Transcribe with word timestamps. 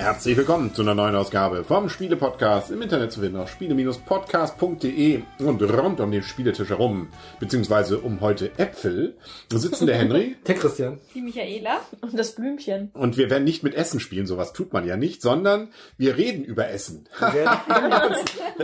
Herzlich 0.00 0.36
willkommen 0.36 0.72
zu 0.72 0.82
einer 0.82 0.94
neuen 0.94 1.16
Ausgabe 1.16 1.64
vom 1.64 1.88
Spiele-Podcast 1.88 2.70
im 2.70 2.80
Internet 2.82 3.10
zu 3.10 3.18
finden 3.18 3.36
auf 3.36 3.50
spiele-podcast.de 3.50 5.22
und 5.40 5.60
rund 5.60 5.98
um 5.98 6.12
den 6.12 6.22
Spieletisch 6.22 6.68
herum, 6.68 7.08
beziehungsweise 7.40 7.98
um 7.98 8.20
heute 8.20 8.56
Äpfel, 8.58 9.16
sitzen 9.52 9.88
der 9.88 9.96
Henry, 9.96 10.36
Der 10.46 10.54
Christian. 10.54 11.00
Die 11.16 11.20
Michaela. 11.20 11.80
Und 12.00 12.16
das 12.16 12.36
Blümchen. 12.36 12.92
und 12.94 13.16
wir 13.16 13.28
werden 13.28 13.42
nicht 13.42 13.64
mit 13.64 13.74
Essen 13.74 13.98
spielen, 13.98 14.28
sowas 14.28 14.52
tut 14.52 14.72
man 14.72 14.86
ja 14.86 14.96
nicht, 14.96 15.20
sondern 15.20 15.68
wir 15.96 16.16
reden 16.16 16.44
über 16.44 16.68
Essen. 16.68 17.08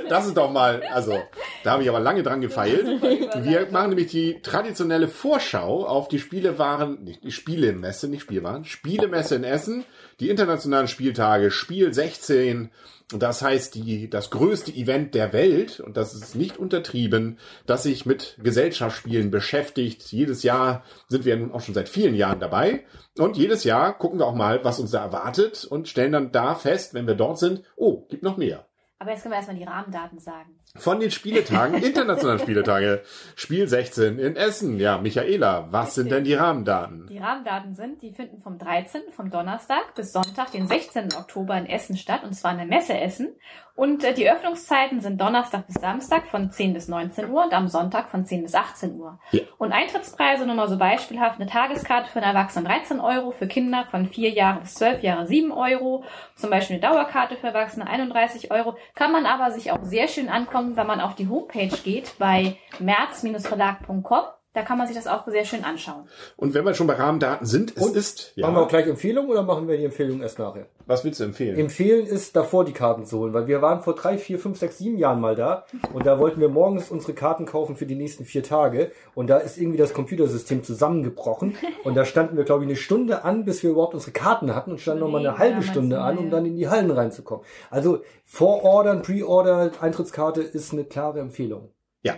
Das 0.08 0.26
ist 0.26 0.36
doch 0.36 0.50
mal, 0.50 0.82
also, 0.92 1.18
da 1.62 1.72
habe 1.72 1.82
ich 1.82 1.88
aber 1.88 2.00
lange 2.00 2.22
dran 2.22 2.40
gefeilt. 2.40 2.84
Wir 3.42 3.68
machen 3.70 3.90
nämlich 3.90 4.08
die 4.08 4.40
traditionelle 4.42 5.08
Vorschau 5.08 5.86
auf 5.86 6.08
die 6.08 6.18
Spielewaren, 6.18 7.02
nicht 7.04 7.22
die 7.22 7.30
Spielemesse, 7.30 8.08
nicht 8.08 8.22
Spielwaren, 8.22 8.64
Spielemesse 8.64 9.36
in 9.36 9.44
Essen, 9.44 9.84
die 10.20 10.30
internationalen 10.30 10.88
Spieltage, 10.88 11.50
Spiel 11.50 11.92
16. 11.92 12.70
Und 13.12 13.22
das 13.22 13.42
heißt, 13.42 13.74
die, 13.74 14.08
das 14.08 14.30
größte 14.30 14.72
Event 14.72 15.14
der 15.14 15.32
Welt, 15.32 15.80
und 15.80 15.96
das 15.96 16.14
ist 16.14 16.34
nicht 16.34 16.56
untertrieben, 16.56 17.38
das 17.66 17.82
sich 17.82 18.06
mit 18.06 18.38
Gesellschaftsspielen 18.42 19.30
beschäftigt. 19.30 20.10
Jedes 20.10 20.42
Jahr 20.42 20.84
sind 21.08 21.24
wir 21.24 21.36
nun 21.36 21.52
auch 21.52 21.60
schon 21.60 21.74
seit 21.74 21.88
vielen 21.88 22.14
Jahren 22.14 22.40
dabei. 22.40 22.84
Und 23.18 23.36
jedes 23.36 23.64
Jahr 23.64 23.96
gucken 23.96 24.18
wir 24.18 24.26
auch 24.26 24.34
mal, 24.34 24.64
was 24.64 24.80
uns 24.80 24.90
da 24.90 25.04
erwartet 25.04 25.64
und 25.64 25.88
stellen 25.88 26.12
dann 26.12 26.32
da 26.32 26.54
fest, 26.54 26.94
wenn 26.94 27.06
wir 27.06 27.14
dort 27.14 27.38
sind, 27.38 27.62
oh, 27.76 28.06
gibt 28.08 28.22
noch 28.22 28.36
mehr. 28.36 28.66
Aber 28.98 29.10
jetzt 29.10 29.22
können 29.22 29.32
wir 29.32 29.36
erstmal 29.36 29.56
die 29.56 29.64
Rahmendaten 29.64 30.18
sagen. 30.18 30.58
Von 30.76 31.00
den 31.00 31.10
Spieletagen, 31.10 31.74
internationalen 31.82 32.38
Spieletage, 32.38 33.02
Spiel 33.36 33.68
16 33.68 34.18
in 34.18 34.36
Essen. 34.36 34.78
Ja, 34.78 34.98
Michaela, 34.98 35.66
was 35.70 35.94
sind 35.94 36.10
denn 36.10 36.24
die 36.24 36.34
Rahmendaten? 36.34 37.06
Die 37.08 37.18
Rahmendaten 37.18 37.74
sind, 37.74 38.02
die 38.02 38.12
finden 38.12 38.40
vom 38.40 38.58
13., 38.58 39.02
vom 39.14 39.30
Donnerstag 39.30 39.94
bis 39.94 40.12
Sonntag, 40.12 40.52
den 40.52 40.66
16. 40.66 41.14
Oktober 41.14 41.56
in 41.56 41.66
Essen 41.66 41.96
statt, 41.96 42.24
und 42.24 42.34
zwar 42.34 42.52
in 42.52 42.58
der 42.58 42.66
Messe 42.66 42.98
Essen. 42.98 43.34
Und 43.76 44.04
äh, 44.04 44.14
die 44.14 44.30
Öffnungszeiten 44.30 45.00
sind 45.00 45.20
Donnerstag 45.20 45.66
bis 45.66 45.76
Samstag 45.76 46.28
von 46.28 46.52
10 46.52 46.74
bis 46.74 46.86
19 46.86 47.28
Uhr 47.28 47.44
und 47.44 47.52
am 47.52 47.66
Sonntag 47.66 48.08
von 48.08 48.24
10 48.24 48.42
bis 48.42 48.54
18 48.54 49.00
Uhr. 49.00 49.18
Ja. 49.32 49.40
Und 49.58 49.72
Eintrittspreise, 49.72 50.46
nur 50.46 50.54
mal 50.54 50.68
so 50.68 50.78
beispielhaft, 50.78 51.40
eine 51.40 51.50
Tageskarte 51.50 52.08
für 52.08 52.22
einen 52.22 52.36
Erwachsenen 52.36 52.66
13 52.66 53.00
Euro, 53.00 53.32
für 53.32 53.48
Kinder 53.48 53.84
von 53.90 54.06
4 54.06 54.30
Jahre 54.30 54.60
bis 54.60 54.74
12 54.74 55.02
Jahre 55.02 55.26
7 55.26 55.50
Euro, 55.50 56.04
zum 56.36 56.50
Beispiel 56.50 56.76
eine 56.76 56.86
Dauerkarte 56.86 57.36
für 57.36 57.48
Erwachsene 57.48 57.88
31 57.88 58.52
Euro, 58.52 58.76
kann 58.94 59.12
man 59.12 59.26
aber 59.26 59.52
sich 59.52 59.72
auch 59.72 59.82
sehr 59.82 60.08
schön 60.08 60.28
ankommen, 60.28 60.76
wenn 60.76 60.86
man 60.86 61.00
auf 61.00 61.14
die 61.14 61.28
Homepage 61.28 61.76
geht 61.84 62.14
bei 62.18 62.56
merz-verlag.com. 62.78 64.24
Da 64.54 64.62
kann 64.62 64.78
man 64.78 64.86
sich 64.86 64.96
das 64.96 65.08
auch 65.08 65.26
sehr 65.26 65.44
schön 65.44 65.64
anschauen. 65.64 66.08
Und 66.36 66.54
wenn 66.54 66.64
wir 66.64 66.74
schon 66.74 66.86
bei 66.86 66.94
Rahmendaten 66.94 67.44
sind, 67.44 67.76
es 67.76 67.82
Und 67.82 67.96
ist, 67.96 68.34
Machen 68.36 68.54
wir 68.54 68.62
auch 68.62 68.68
gleich 68.68 68.86
Empfehlungen 68.86 69.28
oder 69.28 69.42
machen 69.42 69.66
wir 69.66 69.76
die 69.76 69.84
Empfehlung 69.84 70.22
erst 70.22 70.38
nachher? 70.38 70.66
Was 70.86 71.04
willst 71.04 71.20
du 71.20 71.24
empfehlen? 71.24 71.58
Empfehlen 71.58 72.06
ist, 72.06 72.36
davor 72.36 72.64
die 72.64 72.72
Karten 72.72 73.06
zu 73.06 73.18
holen, 73.18 73.32
weil 73.32 73.46
wir 73.46 73.62
waren 73.62 73.80
vor 73.80 73.94
drei, 73.94 74.18
vier, 74.18 74.38
fünf, 74.38 74.58
sechs, 74.58 74.78
sieben 74.78 74.98
Jahren 74.98 75.20
mal 75.20 75.34
da 75.34 75.64
und 75.92 76.06
da 76.06 76.18
wollten 76.18 76.40
wir 76.40 76.48
morgens 76.48 76.90
unsere 76.90 77.14
Karten 77.14 77.46
kaufen 77.46 77.76
für 77.76 77.86
die 77.86 77.94
nächsten 77.94 78.24
vier 78.24 78.42
Tage 78.42 78.92
und 79.14 79.28
da 79.28 79.38
ist 79.38 79.58
irgendwie 79.58 79.78
das 79.78 79.94
Computersystem 79.94 80.62
zusammengebrochen 80.62 81.56
und 81.84 81.94
da 81.94 82.04
standen 82.04 82.36
wir, 82.36 82.44
glaube 82.44 82.64
ich, 82.64 82.68
eine 82.68 82.76
Stunde 82.76 83.24
an, 83.24 83.44
bis 83.44 83.62
wir 83.62 83.70
überhaupt 83.70 83.94
unsere 83.94 84.12
Karten 84.12 84.54
hatten 84.54 84.72
und 84.72 84.80
standen 84.80 85.00
nochmal 85.00 85.26
eine 85.26 85.38
halbe 85.38 85.62
Stunde 85.62 86.00
an, 86.00 86.18
um 86.18 86.30
dann 86.30 86.44
in 86.46 86.56
die 86.56 86.68
Hallen 86.68 86.90
reinzukommen. 86.90 87.44
Also 87.70 88.02
Vorordern, 88.24 89.02
Pre-Order, 89.02 89.72
Eintrittskarte 89.80 90.42
ist 90.42 90.72
eine 90.72 90.84
klare 90.84 91.20
Empfehlung. 91.20 91.70
ja. 92.02 92.14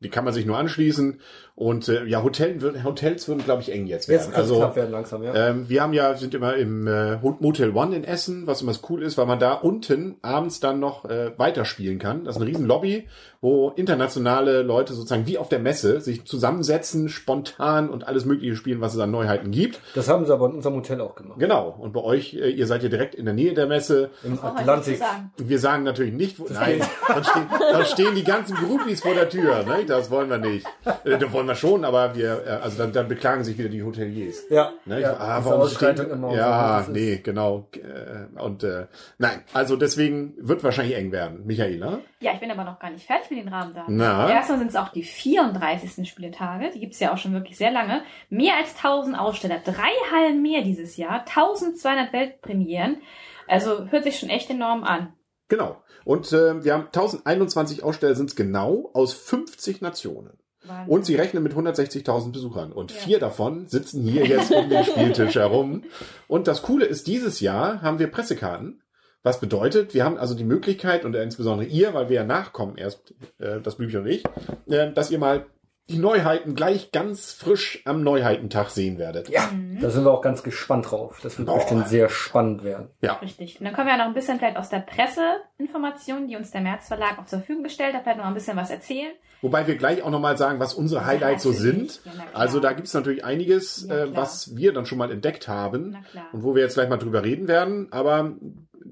Die 0.00 0.10
kann 0.10 0.24
man 0.24 0.32
sich 0.32 0.46
nur 0.46 0.56
anschließen. 0.56 1.20
Und 1.58 1.88
äh, 1.88 2.04
ja, 2.04 2.22
Hotel, 2.22 2.84
Hotels 2.84 3.26
würden, 3.26 3.42
glaube 3.42 3.62
ich, 3.62 3.72
eng 3.72 3.88
jetzt 3.88 4.06
werden. 4.06 4.26
Jetzt 4.26 4.36
also, 4.36 4.58
knapp 4.58 4.76
werden 4.76 4.92
langsam, 4.92 5.24
ja. 5.24 5.34
Ähm, 5.34 5.68
wir 5.68 5.82
haben 5.82 5.92
ja, 5.92 6.14
sind 6.14 6.32
immer 6.32 6.54
im 6.54 6.86
äh, 6.86 7.16
Motel 7.16 7.72
One 7.74 7.96
in 7.96 8.04
Essen, 8.04 8.46
was 8.46 8.62
immer 8.62 8.74
cool 8.88 9.02
ist, 9.02 9.18
weil 9.18 9.26
man 9.26 9.40
da 9.40 9.54
unten 9.54 10.18
abends 10.22 10.60
dann 10.60 10.78
noch 10.78 11.06
äh, 11.06 11.32
weiterspielen 11.36 11.98
kann. 11.98 12.24
Das 12.24 12.36
ist 12.36 12.42
eine 12.42 12.48
riesen 12.48 12.64
Lobby, 12.64 13.08
wo 13.40 13.70
internationale 13.70 14.62
Leute 14.62 14.94
sozusagen 14.94 15.26
wie 15.26 15.36
auf 15.36 15.48
der 15.48 15.58
Messe 15.58 16.00
sich 16.00 16.24
zusammensetzen, 16.26 17.08
spontan 17.08 17.90
und 17.90 18.06
alles 18.06 18.24
mögliche 18.24 18.54
spielen, 18.54 18.80
was 18.80 18.94
es 18.94 19.00
an 19.00 19.10
Neuheiten 19.10 19.50
gibt. 19.50 19.80
Das 19.96 20.08
haben 20.08 20.26
sie 20.26 20.32
aber 20.32 20.46
in 20.46 20.52
unserem 20.52 20.76
Hotel 20.76 21.00
auch 21.00 21.16
gemacht. 21.16 21.40
Genau. 21.40 21.74
Und 21.76 21.92
bei 21.92 22.00
euch, 22.00 22.34
äh, 22.34 22.50
ihr 22.50 22.68
seid 22.68 22.84
ja 22.84 22.88
direkt 22.88 23.16
in 23.16 23.24
der 23.24 23.34
Nähe 23.34 23.54
der 23.54 23.66
Messe. 23.66 24.10
Im 24.22 24.38
Atlantik. 24.40 24.98
sagen. 24.98 25.32
Wir 25.36 25.58
sagen 25.58 25.82
natürlich 25.82 26.14
nicht, 26.14 26.38
wo, 26.38 26.46
nein, 26.52 26.80
dann 27.08 27.24
stehen, 27.24 27.46
dann 27.72 27.84
stehen 27.84 28.14
die 28.14 28.22
ganzen 28.22 28.54
Groupies 28.54 29.00
vor 29.00 29.14
der 29.14 29.28
Tür, 29.28 29.64
ne? 29.64 29.84
Das 29.88 30.08
wollen 30.12 30.30
wir 30.30 30.38
nicht. 30.38 30.64
Äh, 31.04 31.18
wollen 31.32 31.47
wir 31.48 31.54
schon, 31.54 31.84
aber 31.84 32.14
wir, 32.14 32.44
äh, 32.46 32.50
also 32.50 32.78
dann, 32.78 32.92
dann 32.92 33.08
beklagen 33.08 33.44
sich 33.44 33.58
wieder 33.58 33.68
die 33.68 33.82
Hoteliers. 33.82 34.44
Ja, 34.50 34.72
Ne? 34.84 35.00
ja 35.00 35.16
ah, 35.18 35.40
warum 35.44 35.68
stehen, 35.68 35.96
immer 35.96 36.34
ja, 36.34 36.82
so. 36.84 36.92
Nee, 36.92 37.20
genau. 37.22 37.68
Äh, 37.74 38.40
Und 38.40 38.64
äh, 38.64 38.86
nein, 39.18 39.42
also 39.52 39.76
deswegen 39.76 40.34
wird 40.38 40.62
wahrscheinlich 40.64 40.96
eng 40.96 41.12
werden. 41.12 41.46
Michaela? 41.46 42.00
Ja, 42.20 42.32
ich 42.32 42.40
bin 42.40 42.50
aber 42.50 42.64
noch 42.64 42.78
gar 42.78 42.90
nicht 42.90 43.06
fertig 43.06 43.30
mit 43.30 43.40
den 43.40 43.48
Rahmendaten. 43.48 43.96
Na? 43.96 44.30
Erstmal 44.30 44.58
sind 44.58 44.68
es 44.68 44.76
auch 44.76 44.88
die 44.88 45.02
34. 45.02 46.08
Spieletage. 46.08 46.70
Die 46.74 46.80
gibt's 46.80 47.00
ja 47.00 47.12
auch 47.12 47.18
schon 47.18 47.32
wirklich 47.32 47.56
sehr 47.56 47.70
lange. 47.70 48.02
Mehr 48.30 48.56
als 48.56 48.76
1000 48.76 49.18
Aussteller. 49.18 49.60
Drei 49.64 49.90
Hallen 50.12 50.42
mehr 50.42 50.62
dieses 50.62 50.96
Jahr. 50.96 51.20
1200 51.20 52.12
Weltpremieren. 52.12 52.98
Also 53.46 53.86
hört 53.90 54.04
sich 54.04 54.18
schon 54.18 54.30
echt 54.30 54.50
enorm 54.50 54.84
an. 54.84 55.12
Genau. 55.48 55.82
Und 56.04 56.32
äh, 56.32 56.64
wir 56.64 56.74
haben 56.74 56.86
1021 56.86 57.82
Aussteller 57.82 58.14
sind 58.14 58.30
es 58.30 58.36
genau 58.36 58.90
aus 58.94 59.14
50 59.14 59.80
Nationen. 59.80 60.38
Wahnsinn. 60.64 60.92
Und 60.92 61.06
sie 61.06 61.14
rechnen 61.14 61.42
mit 61.42 61.54
160.000 61.54 62.32
Besuchern. 62.32 62.72
Und 62.72 62.90
Ja. 62.92 62.98
vier 62.98 63.18
davon 63.18 63.68
sitzen 63.68 64.02
hier 64.02 64.26
jetzt 64.26 64.50
um 64.52 64.68
den 64.68 64.84
Spieltisch 64.84 65.36
herum. 65.36 65.84
Und 66.26 66.48
das 66.48 66.62
Coole 66.62 66.84
ist, 66.84 67.06
dieses 67.06 67.40
Jahr 67.40 67.80
haben 67.82 67.98
wir 67.98 68.08
Pressekarten. 68.08 68.82
Was 69.22 69.40
bedeutet, 69.40 69.94
wir 69.94 70.04
haben 70.04 70.16
also 70.16 70.34
die 70.34 70.44
Möglichkeit, 70.44 71.04
und 71.04 71.14
insbesondere 71.14 71.66
ihr, 71.68 71.92
weil 71.92 72.08
wir 72.08 72.16
ja 72.16 72.24
nachkommen 72.24 72.76
erst, 72.76 73.14
äh, 73.38 73.60
das 73.60 73.76
Blümchen 73.76 74.00
und 74.02 74.06
ich, 74.06 74.24
äh, 74.68 74.92
dass 74.92 75.10
ihr 75.10 75.18
mal 75.18 75.46
die 75.88 75.98
Neuheiten 75.98 76.54
gleich 76.54 76.92
ganz 76.92 77.32
frisch 77.32 77.80
am 77.86 78.02
Neuheitentag 78.02 78.68
sehen 78.70 78.98
werdet. 78.98 79.28
Ja, 79.30 79.50
da 79.80 79.88
sind 79.88 80.04
wir 80.04 80.12
auch 80.12 80.20
ganz 80.20 80.42
gespannt 80.42 80.90
drauf. 80.90 81.20
Das 81.22 81.38
wird 81.38 81.48
Boah. 81.48 81.56
bestimmt 81.56 81.88
sehr 81.88 82.10
spannend 82.10 82.62
werden. 82.62 82.90
Ja. 83.00 83.14
Richtig. 83.14 83.58
Und 83.58 83.64
dann 83.64 83.74
können 83.74 83.86
wir 83.88 83.92
ja 83.92 83.98
noch 83.98 84.06
ein 84.06 84.14
bisschen 84.14 84.38
vielleicht 84.38 84.58
aus 84.58 84.68
der 84.68 84.80
Presseinformation, 84.80 86.28
die 86.28 86.36
uns 86.36 86.50
der 86.50 86.60
März 86.60 86.88
Verlag 86.88 87.18
auch 87.18 87.26
zur 87.26 87.38
Verfügung 87.38 87.62
gestellt 87.62 87.94
hat, 87.94 88.02
vielleicht 88.02 88.18
noch 88.18 88.26
ein 88.26 88.34
bisschen 88.34 88.56
was 88.56 88.70
erzählen. 88.70 89.12
Wobei 89.40 89.66
wir 89.66 89.76
gleich 89.76 90.02
auch 90.02 90.10
nochmal 90.10 90.36
sagen, 90.36 90.58
was 90.58 90.74
unsere 90.74 91.06
Highlights 91.06 91.44
so 91.44 91.52
sind. 91.52 92.00
Ja. 92.04 92.12
Also 92.34 92.60
da 92.60 92.72
gibt's 92.72 92.92
natürlich 92.92 93.24
einiges, 93.24 93.86
Ja, 93.88 94.04
äh, 94.04 94.16
was 94.16 94.56
wir 94.56 94.72
dann 94.72 94.84
schon 94.84 94.98
mal 94.98 95.10
entdeckt 95.12 95.48
haben. 95.48 95.90
Na 95.92 96.00
klar. 96.10 96.26
Und 96.32 96.42
wo 96.42 96.54
wir 96.54 96.62
jetzt 96.62 96.74
gleich 96.74 96.88
mal 96.88 96.96
drüber 96.96 97.22
reden 97.24 97.48
werden. 97.48 97.88
Aber 97.92 98.32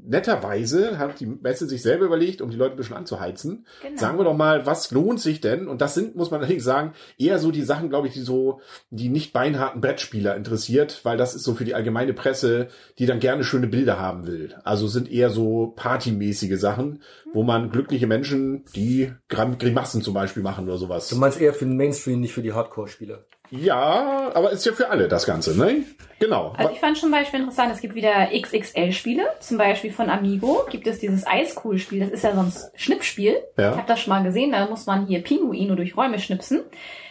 netterweise 0.07 0.99
hat 0.99 1.21
die 1.21 1.27
Messe 1.27 1.67
sich 1.67 1.83
selber 1.83 2.07
überlegt, 2.07 2.41
um 2.41 2.51
die 2.51 2.57
Leute 2.57 2.75
ein 2.75 2.77
bisschen 2.77 2.97
anzuheizen. 2.97 3.67
Genau. 3.83 3.99
Sagen 3.99 4.19
wir 4.19 4.25
doch 4.25 4.37
mal, 4.37 4.67
was 4.67 4.91
lohnt 4.91 5.21
sich 5.21 5.41
denn? 5.41 5.69
Und 5.69 5.81
das 5.81 5.95
sind, 5.95 6.17
muss 6.17 6.31
man 6.31 6.41
allerdings 6.41 6.65
sagen, 6.65 6.93
eher 7.19 7.39
so 7.39 7.51
die 7.51 7.63
Sachen, 7.63 7.89
glaube 7.89 8.09
ich, 8.09 8.15
die 8.15 8.21
so 8.21 8.61
die 8.91 9.09
nicht 9.09 9.33
beinharten 9.33 9.81
Brettspieler 9.81 10.37
interessiert, 10.37 11.01
weil 11.05 11.17
das 11.17 11.35
ist 11.35 11.45
so 11.45 11.55
für 11.55 11.65
die 11.65 11.75
allgemeine 11.75 12.15
Presse, 12.15 12.69
die 12.99 13.07
dann 13.07 13.21
gerne 13.21 13.45
schöne 13.45 13.67
Bilder 13.67 13.99
haben 13.99 14.27
will. 14.27 14.55
Also 14.65 14.87
sind 14.89 15.11
eher 15.11 15.31
so 15.31 15.73
partymäßige 15.77 16.59
Sachen, 16.59 17.03
wo 17.33 17.43
man 17.43 17.71
glückliche 17.71 18.07
Menschen, 18.07 18.65
die 18.75 19.13
Grim- 19.29 19.59
Grimassen 19.59 20.03
zum 20.03 20.15
Beispiel 20.15 20.43
machen 20.43 20.67
oder 20.67 20.79
sowas. 20.79 21.09
Du 21.09 21.17
meinst 21.17 21.41
eher 21.41 21.53
für 21.55 21.65
den 21.67 21.77
Mainstream, 21.77 22.21
nicht 22.21 22.33
für 22.33 22.43
die 22.43 22.53
Hardcore-Spieler. 22.53 23.25
Ja, 23.51 24.33
aber 24.35 24.51
ist 24.51 24.67
ja 24.67 24.73
für 24.73 24.89
alle 24.91 25.07
das 25.07 25.25
Ganze, 25.25 25.57
ne? 25.57 25.85
Genau. 26.19 26.53
Also 26.57 26.73
ich 26.73 26.81
fand 26.81 26.97
zum 26.97 27.13
Beispiel 27.13 27.39
interessant, 27.41 27.73
es 27.73 27.81
gibt 27.81 27.95
wieder 27.95 28.29
XXL-Spiele, 28.37 29.25
zum 29.41 29.59
Beispiel 29.59 29.93
von 29.93 30.11
Amigo 30.11 30.67
gibt 30.71 30.87
es 30.87 30.99
dieses 30.99 31.27
Eiskool-Spiel, 31.27 32.01
das 32.01 32.11
ist 32.11 32.25
ja 32.25 32.35
sonst 32.35 32.71
Schnippspiel. 32.75 33.37
Ja. 33.57 33.71
Ich 33.71 33.77
habe 33.77 33.87
das 33.87 34.01
schon 34.01 34.11
mal 34.13 34.25
gesehen, 34.25 34.51
da 34.53 34.67
muss 34.69 34.87
man 34.87 35.07
hier 35.07 35.23
Pinguine 35.23 35.77
durch 35.77 35.97
Räume 35.97 36.19
schnipsen. 36.19 36.63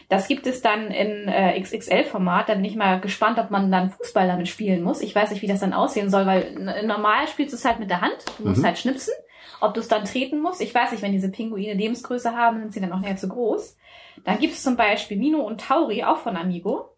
Das 0.10 0.28
gibt 0.28 0.46
es 0.46 0.62
dann 0.62 0.92
in 0.92 1.28
äh, 1.28 1.60
XXL-Format. 1.60 2.50
Da 2.50 2.54
bin 2.56 2.66
ich 2.66 2.76
mal 2.76 3.00
gespannt, 3.00 3.40
ob 3.40 3.50
man 3.50 3.72
dann 3.72 3.90
Fußball 3.90 4.28
damit 4.28 4.48
spielen 4.48 4.84
muss. 4.84 5.02
Ich 5.02 5.16
weiß 5.16 5.32
nicht, 5.32 5.42
wie 5.42 5.48
das 5.48 5.62
dann 5.62 5.74
aussehen 5.74 6.12
soll, 6.12 6.28
weil 6.28 6.54
normal 6.86 7.28
spielst 7.28 7.54
du 7.54 7.58
es 7.58 7.66
halt 7.66 7.80
mit 7.80 7.90
der 7.90 8.02
Hand. 8.02 8.18
Du 8.38 8.48
musst 8.50 8.64
halt 8.64 8.78
schnipsen. 8.78 9.14
Ob 9.66 9.74
du 9.74 9.80
es 9.80 9.88
dann 9.88 10.06
treten 10.06 10.42
musst, 10.42 10.62
ich 10.62 10.76
weiß 10.76 10.92
nicht, 10.92 11.02
wenn 11.02 11.12
diese 11.12 11.32
Pinguine 11.32 11.74
Lebensgröße 11.74 12.36
haben, 12.36 12.60
sind 12.60 12.74
sie 12.74 12.82
dann 12.82 12.94
auch 12.94 13.00
näher 13.00 13.18
zu 13.18 13.28
groß. 13.28 13.76
Dann 14.24 14.38
gibt 14.38 14.54
es 14.54 14.62
zum 14.62 14.78
Beispiel 14.78 15.18
Mino 15.18 15.40
und 15.40 15.60
Tauri, 15.60 16.04
auch 16.04 16.18
von 16.18 16.38
Amigo. 16.38 16.95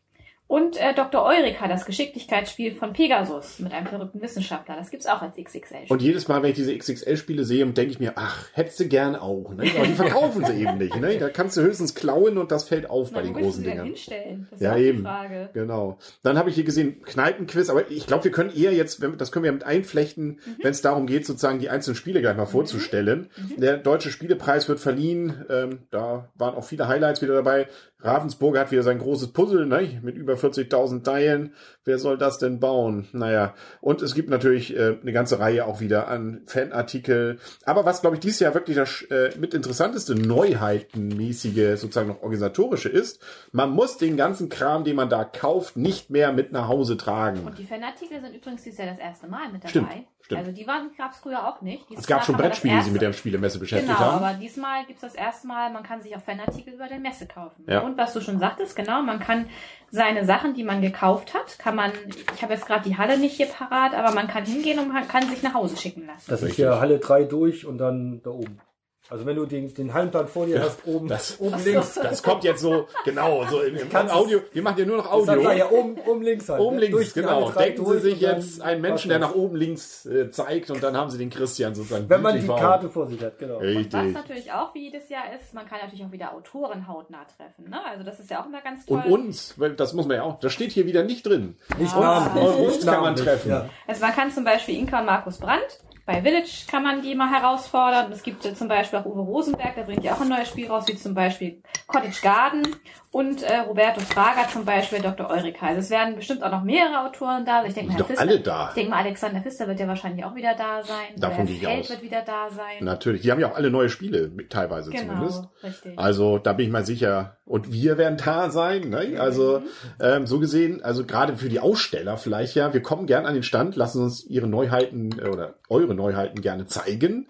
Und 0.48 0.78
äh, 0.78 0.94
Dr. 0.94 1.24
Eureka, 1.24 1.68
das 1.68 1.86
Geschicklichkeitsspiel 1.86 2.72
von 2.74 2.94
Pegasus 2.94 3.60
mit 3.60 3.74
einem 3.74 3.86
verrückten 3.88 4.22
Wissenschaftler. 4.22 4.78
Das 4.78 4.90
gibt's 4.90 5.06
auch 5.06 5.22
als 5.22 5.36
XXL. 5.36 5.86
Und 5.90 6.02
jedes 6.02 6.28
Mal, 6.30 6.42
wenn 6.42 6.52
ich 6.52 6.56
diese 6.56 6.76
XXL-Spiele 6.78 7.44
sehe, 7.44 7.66
denke 7.66 7.92
ich 7.92 8.00
mir, 8.00 8.14
ach, 8.16 8.46
hättest 8.54 8.80
du 8.80 8.88
gern 8.88 9.18
auch. 9.18 9.54
Ne? 9.54 9.70
Aber 9.76 9.86
die 9.86 9.94
verkaufen 9.96 10.46
sie 10.46 10.54
eben 10.62 10.78
nicht. 10.78 10.96
Ne? 10.96 11.18
Da 11.18 11.28
kannst 11.30 11.58
du 11.58 11.62
höchstens 11.62 11.96
klauen 11.96 12.38
und 12.38 12.52
das 12.52 12.64
fällt 12.64 12.90
auf 12.90 13.12
bei 13.12 13.20
Na, 13.20 13.26
den 13.26 13.32
wo 13.34 13.36
willst 13.40 13.48
großen 13.50 13.64
du 13.64 13.70
Dingern. 13.70 13.86
hinstellen? 13.88 14.48
Das 14.52 14.62
Ja, 14.62 14.78
eben. 14.78 15.02
Frage. 15.04 15.50
Genau. 15.54 15.98
Dann 16.24 16.38
habe 16.38 16.50
ich 16.50 16.56
hier 16.56 16.64
gesehen, 16.64 17.02
Kneipenquiz, 17.04 17.70
aber 17.70 17.92
ich 17.92 18.08
glaube, 18.08 18.24
wir 18.24 18.32
können 18.32 18.56
eher 18.56 18.72
jetzt, 18.74 19.06
das 19.18 19.32
können 19.34 19.44
wir 19.44 19.52
mit 19.52 19.66
einflechten, 19.66 20.28
Mhm. 20.28 20.40
wenn 20.64 20.72
es 20.72 20.82
darum 20.82 21.08
geht, 21.08 21.26
sozusagen 21.26 21.60
die 21.60 21.70
einzelnen 21.70 21.96
Spiele 21.96 22.22
gleich 22.22 22.38
mal 22.38 22.46
vorzustellen. 22.46 23.30
Der 23.58 23.78
Deutsche 23.78 24.12
Spielepreis 24.12 24.70
wird 24.70 24.80
verliehen. 24.80 25.46
Ähm, 25.50 25.80
da 25.92 26.30
waren 26.36 26.56
auch 26.56 26.64
viele 26.64 26.88
Highlights 26.88 27.22
wieder 27.22 27.34
dabei. 27.36 27.68
Ravensburger 28.00 28.60
hat 28.60 28.72
wieder 28.72 28.84
sein 28.84 29.00
großes 29.00 29.34
Puzzle, 29.34 29.66
ne? 29.66 30.00
mit 30.04 30.16
über 30.18 30.37
40.000 30.38 31.04
Teilen. 31.04 31.54
Wer 31.86 32.00
soll 32.00 32.18
das 32.18 32.38
denn 32.38 32.60
bauen? 32.60 33.08
Naja, 33.14 33.54
und 33.82 34.02
es 34.02 34.14
gibt 34.14 34.30
natürlich 34.30 34.76
äh, 34.76 34.98
eine 35.02 35.14
ganze 35.14 35.40
Reihe 35.40 35.66
auch 35.66 35.80
wieder 35.80 36.08
an 36.10 36.42
Fanartikel. 36.46 37.40
Aber 37.66 37.86
was, 37.86 38.02
glaube 38.02 38.18
ich, 38.18 38.20
dieses 38.20 38.40
Jahr 38.42 38.54
wirklich 38.54 38.76
das 38.76 39.04
äh, 39.04 39.32
mit 39.40 39.54
interessanteste 39.54 40.16
Neuheitenmäßige, 40.16 41.80
sozusagen 41.80 42.10
noch 42.10 42.22
organisatorische 42.22 42.90
ist, 42.90 43.24
man 43.52 43.72
muss 43.72 43.98
den 43.98 44.18
ganzen 44.18 44.50
Kram, 44.50 44.84
den 44.84 44.96
man 44.96 45.10
da 45.10 45.24
kauft, 45.24 45.78
nicht 45.78 46.10
mehr 46.10 46.32
mit 46.34 46.52
nach 46.52 46.68
Hause 46.68 46.98
tragen. 46.98 47.46
Und 47.46 47.58
die 47.58 47.66
Fanartikel 47.66 48.20
sind 48.22 48.36
übrigens 48.36 48.64
dieses 48.64 48.78
Jahr 48.80 48.90
das 48.90 49.00
erste 49.00 49.28
Mal 49.28 49.50
mit 49.52 49.64
dabei. 49.64 49.70
Stimmt, 49.70 49.88
stimmt. 50.22 50.40
Also 50.40 50.52
die 50.52 50.68
waren 50.68 50.90
gab's 50.98 51.20
früher 51.20 51.48
auch 51.48 51.62
nicht. 51.62 51.90
Dieses 51.90 52.04
Es 52.04 52.08
gab 52.08 52.26
schon 52.26 52.36
Brettspiele, 52.36 52.78
die 52.78 52.84
sich 52.84 52.94
mit 52.94 53.02
der 53.02 53.14
Spielemesse 53.14 53.60
beschäftigt 53.60 53.96
Genau, 53.96 54.12
haben. 54.12 54.24
aber 54.26 54.34
diesmal 54.38 54.86
gibt's 54.86 55.02
das 55.02 55.16
erste 55.16 55.48
Mal, 55.48 55.72
man 55.72 55.84
kann 55.84 56.02
sich 56.02 56.16
auch 56.16 56.22
Fanartikel 56.22 56.74
über 56.74 56.88
der 56.88 57.00
Messe 57.00 57.28
kaufen. 57.28 57.64
Ja. 57.68 57.82
Und 57.82 57.98
was 57.98 58.14
du 58.14 58.22
schon 58.22 58.40
sagtest, 58.40 58.76
genau, 58.76 59.02
man 59.02 59.20
kann 59.20 59.48
seine 59.90 60.26
Sachen, 60.26 60.54
die 60.54 60.64
man 60.64 60.82
gekauft 60.82 61.34
hat, 61.34 61.58
kann 61.60 61.76
man, 61.76 61.92
ich 62.36 62.42
habe 62.42 62.54
jetzt 62.54 62.66
gerade 62.66 62.88
die 62.88 62.98
Halle 62.98 63.18
nicht 63.18 63.38
hier 63.38 63.46
parat, 63.46 63.94
aber 63.94 64.14
man 64.14 64.28
kann 64.28 64.46
hingehen 64.46 64.80
und 64.80 64.92
man 64.92 65.08
kann 65.08 65.28
sich 65.30 65.44
nach 65.44 65.54
Hause 65.54 65.78
schicken 65.78 66.06
lassen. 66.06 66.26
Das 66.28 66.44
ist 66.44 66.56
hier 66.56 66.80
Halle 66.80 67.00
3 67.00 67.24
durch 67.24 67.66
und 67.66 67.78
dann 67.78 68.22
da 68.24 68.32
oben. 68.32 68.60
Also 69.10 69.26
wenn 69.26 69.36
du 69.36 69.46
den, 69.46 69.74
den 69.74 69.94
Hallenplan 69.94 70.28
vor 70.28 70.46
dir 70.46 70.62
hast, 70.62 70.86
oben, 70.86 71.08
das- 71.08 71.40
oben 71.40 71.64
links. 71.64 71.96
Das 72.04 72.22
kommt 72.24 72.44
jetzt 72.44 72.62
so, 72.62 72.88
genau, 73.06 73.46
so 73.50 73.62
in, 73.62 73.76
im 73.76 73.90
Kannst 73.90 74.14
Audio. 74.14 74.40
Wir 74.52 74.62
machen 74.62 74.80
ja 74.80 74.86
nur 74.86 74.98
noch 74.98 75.12
Audio. 75.12 75.52
ja 75.52 75.70
oben, 75.70 75.98
oben 76.06 76.22
links 76.22 76.50
halt. 76.50 76.60
Oben 76.62 76.76
ne? 76.76 76.82
links, 76.84 76.96
Durch 76.98 77.14
genau. 77.14 77.46
Halle 77.46 77.54
3 77.54 77.64
Denken 77.70 77.86
Sie 77.94 78.00
sich 78.00 78.20
jetzt 78.22 78.62
einen 78.62 78.82
Menschen, 78.82 79.10
der 79.10 79.20
nach 79.20 79.34
oben 79.36 79.56
links 79.56 80.06
äh, 80.06 80.30
zeigt 80.30 80.72
und 80.72 80.82
dann 80.84 80.96
haben 80.98 81.10
Sie 81.10 81.18
den 81.18 81.30
Christian 81.30 81.74
sozusagen. 81.76 82.10
Wenn 82.10 82.22
man 82.22 82.40
die 82.40 82.46
Karte 82.48 82.90
vor 82.90 83.08
sich 83.08 83.22
hat, 83.24 83.38
genau. 83.40 83.58
Und 83.58 83.64
was 83.68 83.76
Richtig. 83.76 84.14
natürlich 84.14 84.52
auch 84.52 84.74
wie 84.76 84.84
jedes 84.86 85.10
Jahr 85.10 85.24
ist, 85.36 85.54
man 85.54 85.66
kann 85.68 85.80
natürlich 85.82 86.04
auch 86.06 86.12
wieder 86.12 86.34
Autoren 86.34 86.88
hautnah 86.88 87.26
treffen. 87.38 87.70
Ne? 87.70 87.78
Also 87.90 88.04
das 88.04 88.20
ist 88.20 88.30
ja 88.30 88.42
auch 88.42 88.46
immer 88.46 88.62
ganz 88.62 88.86
toll. 88.86 89.02
Und 89.06 89.12
uns, 89.12 89.54
weil 89.58 89.74
das 89.74 89.94
muss 89.94 90.06
man 90.08 90.18
ja 90.18 90.24
auch, 90.24 90.40
das 90.40 90.54
steht 90.54 90.72
hier 90.72 90.86
wieder 90.86 91.04
nicht 91.04 91.26
drin. 91.26 91.56
Nicht 91.78 91.94
Ah. 91.96 92.00
namentlich. 92.30 92.58
Uns 92.66 92.76
Nicht 92.76 92.88
kann 92.88 93.02
man 93.02 93.16
treffen. 93.16 93.50
Ja. 93.50 93.70
Also 93.88 94.02
man 94.02 94.14
kann 94.14 94.32
zum 94.32 94.44
Beispiel 94.44 94.76
Inka 94.78 95.00
und 95.00 95.06
Markus 95.06 95.38
Brandt. 95.38 95.80
Bei 96.08 96.22
Village 96.22 96.66
kann 96.72 96.84
man 96.84 97.02
die 97.02 97.16
mal 97.16 97.30
herausfordern. 97.30 98.10
Es 98.14 98.24
gibt 98.24 98.46
äh, 98.46 98.56
zum 98.56 98.70
Beispiel 98.70 99.00
auch 99.00 99.06
Uwe 99.06 99.20
Rosenberg, 99.20 99.76
der 99.76 99.84
bringt 99.84 100.06
ja 100.06 100.14
auch 100.14 100.22
ein 100.22 100.30
neues 100.30 100.48
Spiel 100.48 100.68
raus, 100.68 100.86
wie 100.88 100.96
zum 100.96 101.14
Beispiel 101.14 101.62
Cottage 101.86 102.22
Garden. 102.22 102.78
Und 103.18 103.42
äh, 103.42 103.62
Roberto 103.68 104.00
Fraga 104.02 104.48
zum 104.48 104.64
Beispiel, 104.64 105.00
Dr. 105.00 105.28
Eureka. 105.28 105.66
Also 105.66 105.80
es 105.80 105.90
werden 105.90 106.16
bestimmt 106.18 106.44
auch 106.44 106.52
noch 106.52 106.64
mehrere 106.64 107.04
Autoren 107.04 107.46
da. 107.46 107.58
Also 107.58 107.70
ich 107.70 107.74
denke 107.74 107.94
mal, 107.94 107.98
doch 107.98 108.06
Pfister, 108.06 108.22
alle 108.22 108.40
da. 108.40 108.68
Ich 108.68 108.76
denke 108.76 108.92
mal, 108.92 108.98
Alexander 108.98 109.42
Pfister 109.42 109.68
wird 109.68 109.80
ja 109.80 109.88
wahrscheinlich 109.88 110.24
auch 110.24 110.36
wieder 110.36 110.54
da 110.54 110.84
sein. 110.84 111.16
Davon 111.16 111.48
gehe 111.48 111.56
ich 111.56 111.68
aus. 111.68 111.90
wird 111.90 112.04
wieder 112.04 112.22
da 112.22 112.52
sein. 112.52 112.76
Natürlich. 112.82 113.24
Die 113.24 113.32
haben 113.32 113.40
ja 113.40 113.50
auch 113.50 113.56
alle 113.56 113.72
neue 113.72 113.90
Spiele, 113.90 114.32
teilweise 114.50 114.92
genau, 114.92 115.14
zumindest. 115.14 115.44
richtig. 115.64 115.98
Also 115.98 116.38
da 116.38 116.54
bin 116.54 116.68
ich 116.68 116.72
mal 116.72 116.86
sicher. 116.86 117.38
Und 117.44 117.74
wir 117.74 117.98
werden 117.98 118.20
da 118.24 118.52
sein. 118.52 118.90
Ne? 118.90 119.16
Also 119.20 119.64
ähm, 120.00 120.28
so 120.28 120.38
gesehen, 120.38 120.84
also 120.84 121.04
gerade 121.04 121.38
für 121.38 121.50
die 121.50 121.60
Aussteller 121.60 122.18
vielleicht 122.18 122.54
ja, 122.54 122.72
wir 122.72 122.84
kommen 122.84 123.08
gern 123.08 123.26
an 123.26 123.34
den 123.34 123.42
Stand, 123.42 123.76
lassen 123.76 124.04
uns 124.04 124.28
ihre 124.28 124.46
Neuheiten 124.46 125.18
äh, 125.18 125.30
oder 125.30 125.56
eure 125.70 125.96
Neuheiten 125.96 126.42
gerne 126.42 126.68
zeigen. 126.68 127.28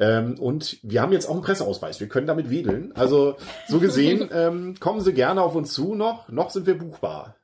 Ähm, 0.00 0.36
und 0.40 0.78
wir 0.82 1.02
haben 1.02 1.12
jetzt 1.12 1.26
auch 1.26 1.34
einen 1.34 1.42
Presseausweis. 1.42 2.00
Wir 2.00 2.08
können 2.08 2.26
damit 2.26 2.50
wedeln. 2.50 2.92
Also 2.96 3.36
so 3.68 3.78
gesehen, 3.78 4.28
ähm, 4.34 4.74
kommen 4.80 5.00
Sie 5.00 5.12
gerne 5.12 5.42
auf 5.42 5.54
uns 5.54 5.72
zu 5.72 5.94
noch. 5.94 6.28
Noch 6.30 6.50
sind 6.50 6.66
wir 6.66 6.76
buchbar. 6.76 7.36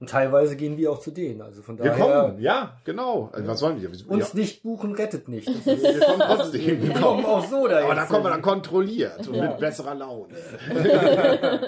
Und 0.00 0.10
teilweise 0.10 0.56
gehen 0.56 0.76
wir 0.76 0.90
auch 0.90 0.98
zu 0.98 1.12
denen. 1.12 1.40
Also 1.40 1.62
von 1.62 1.78
Wir 1.78 1.92
daher, 1.92 2.22
kommen, 2.26 2.40
ja, 2.40 2.76
genau. 2.84 3.30
Also, 3.32 3.46
was 3.46 3.58
sollen 3.60 3.80
wir? 3.80 3.88
uns 3.88 4.32
ja, 4.32 4.38
nicht 4.38 4.62
buchen 4.64 4.92
rettet 4.94 5.28
nicht. 5.28 5.48
Ist, 5.48 5.66
wir 5.66 6.00
kommen 6.00 6.20
trotzdem. 6.20 6.82
wir 6.82 6.94
kommen 6.94 7.24
auch 7.24 7.46
so 7.48 7.68
da 7.68 7.84
Aber 7.84 7.94
da 7.94 8.04
kommen 8.04 8.24
wir 8.24 8.30
dann 8.30 8.42
kontrolliert 8.42 9.26
und 9.28 9.38
mit 9.38 9.58
besserer 9.58 9.94
Laune. 9.94 10.34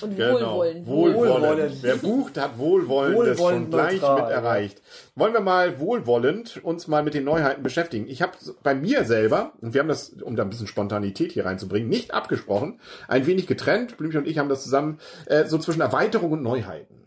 Und 0.00 0.16
Genau. 0.16 0.32
wohlwollend. 0.34 0.86
Wohlwollend. 0.86 1.42
Wohlwollend. 1.42 1.76
Wer 1.82 1.96
bucht, 1.96 2.38
hat 2.38 2.58
Wohlwollendes 2.58 3.38
Wohlwollend 3.38 3.62
schon 3.62 3.70
gleich 3.70 4.00
neutral, 4.00 4.22
mit 4.22 4.30
erreicht. 4.30 4.82
Wollen 5.14 5.32
wir 5.32 5.40
mal 5.40 5.78
wohlwollend 5.78 6.60
uns 6.64 6.88
mal 6.88 7.02
mit 7.02 7.14
den 7.14 7.24
Neuheiten 7.24 7.62
beschäftigen? 7.62 8.06
Ich 8.08 8.22
habe 8.22 8.32
bei 8.62 8.74
mir 8.74 9.04
selber, 9.04 9.52
und 9.60 9.74
wir 9.74 9.80
haben 9.80 9.88
das, 9.88 10.10
um 10.22 10.36
da 10.36 10.42
ein 10.42 10.50
bisschen 10.50 10.66
Spontanität 10.66 11.32
hier 11.32 11.44
reinzubringen, 11.44 11.88
nicht 11.88 12.14
abgesprochen, 12.14 12.80
ein 13.08 13.26
wenig 13.26 13.46
getrennt. 13.46 13.96
Blümchen 13.96 14.20
und 14.22 14.28
ich 14.28 14.38
haben 14.38 14.48
das 14.48 14.62
zusammen, 14.64 14.98
äh, 15.26 15.44
so 15.46 15.58
zwischen 15.58 15.80
Erweiterung 15.80 16.32
und 16.32 16.42
Neuheiten. 16.42 17.01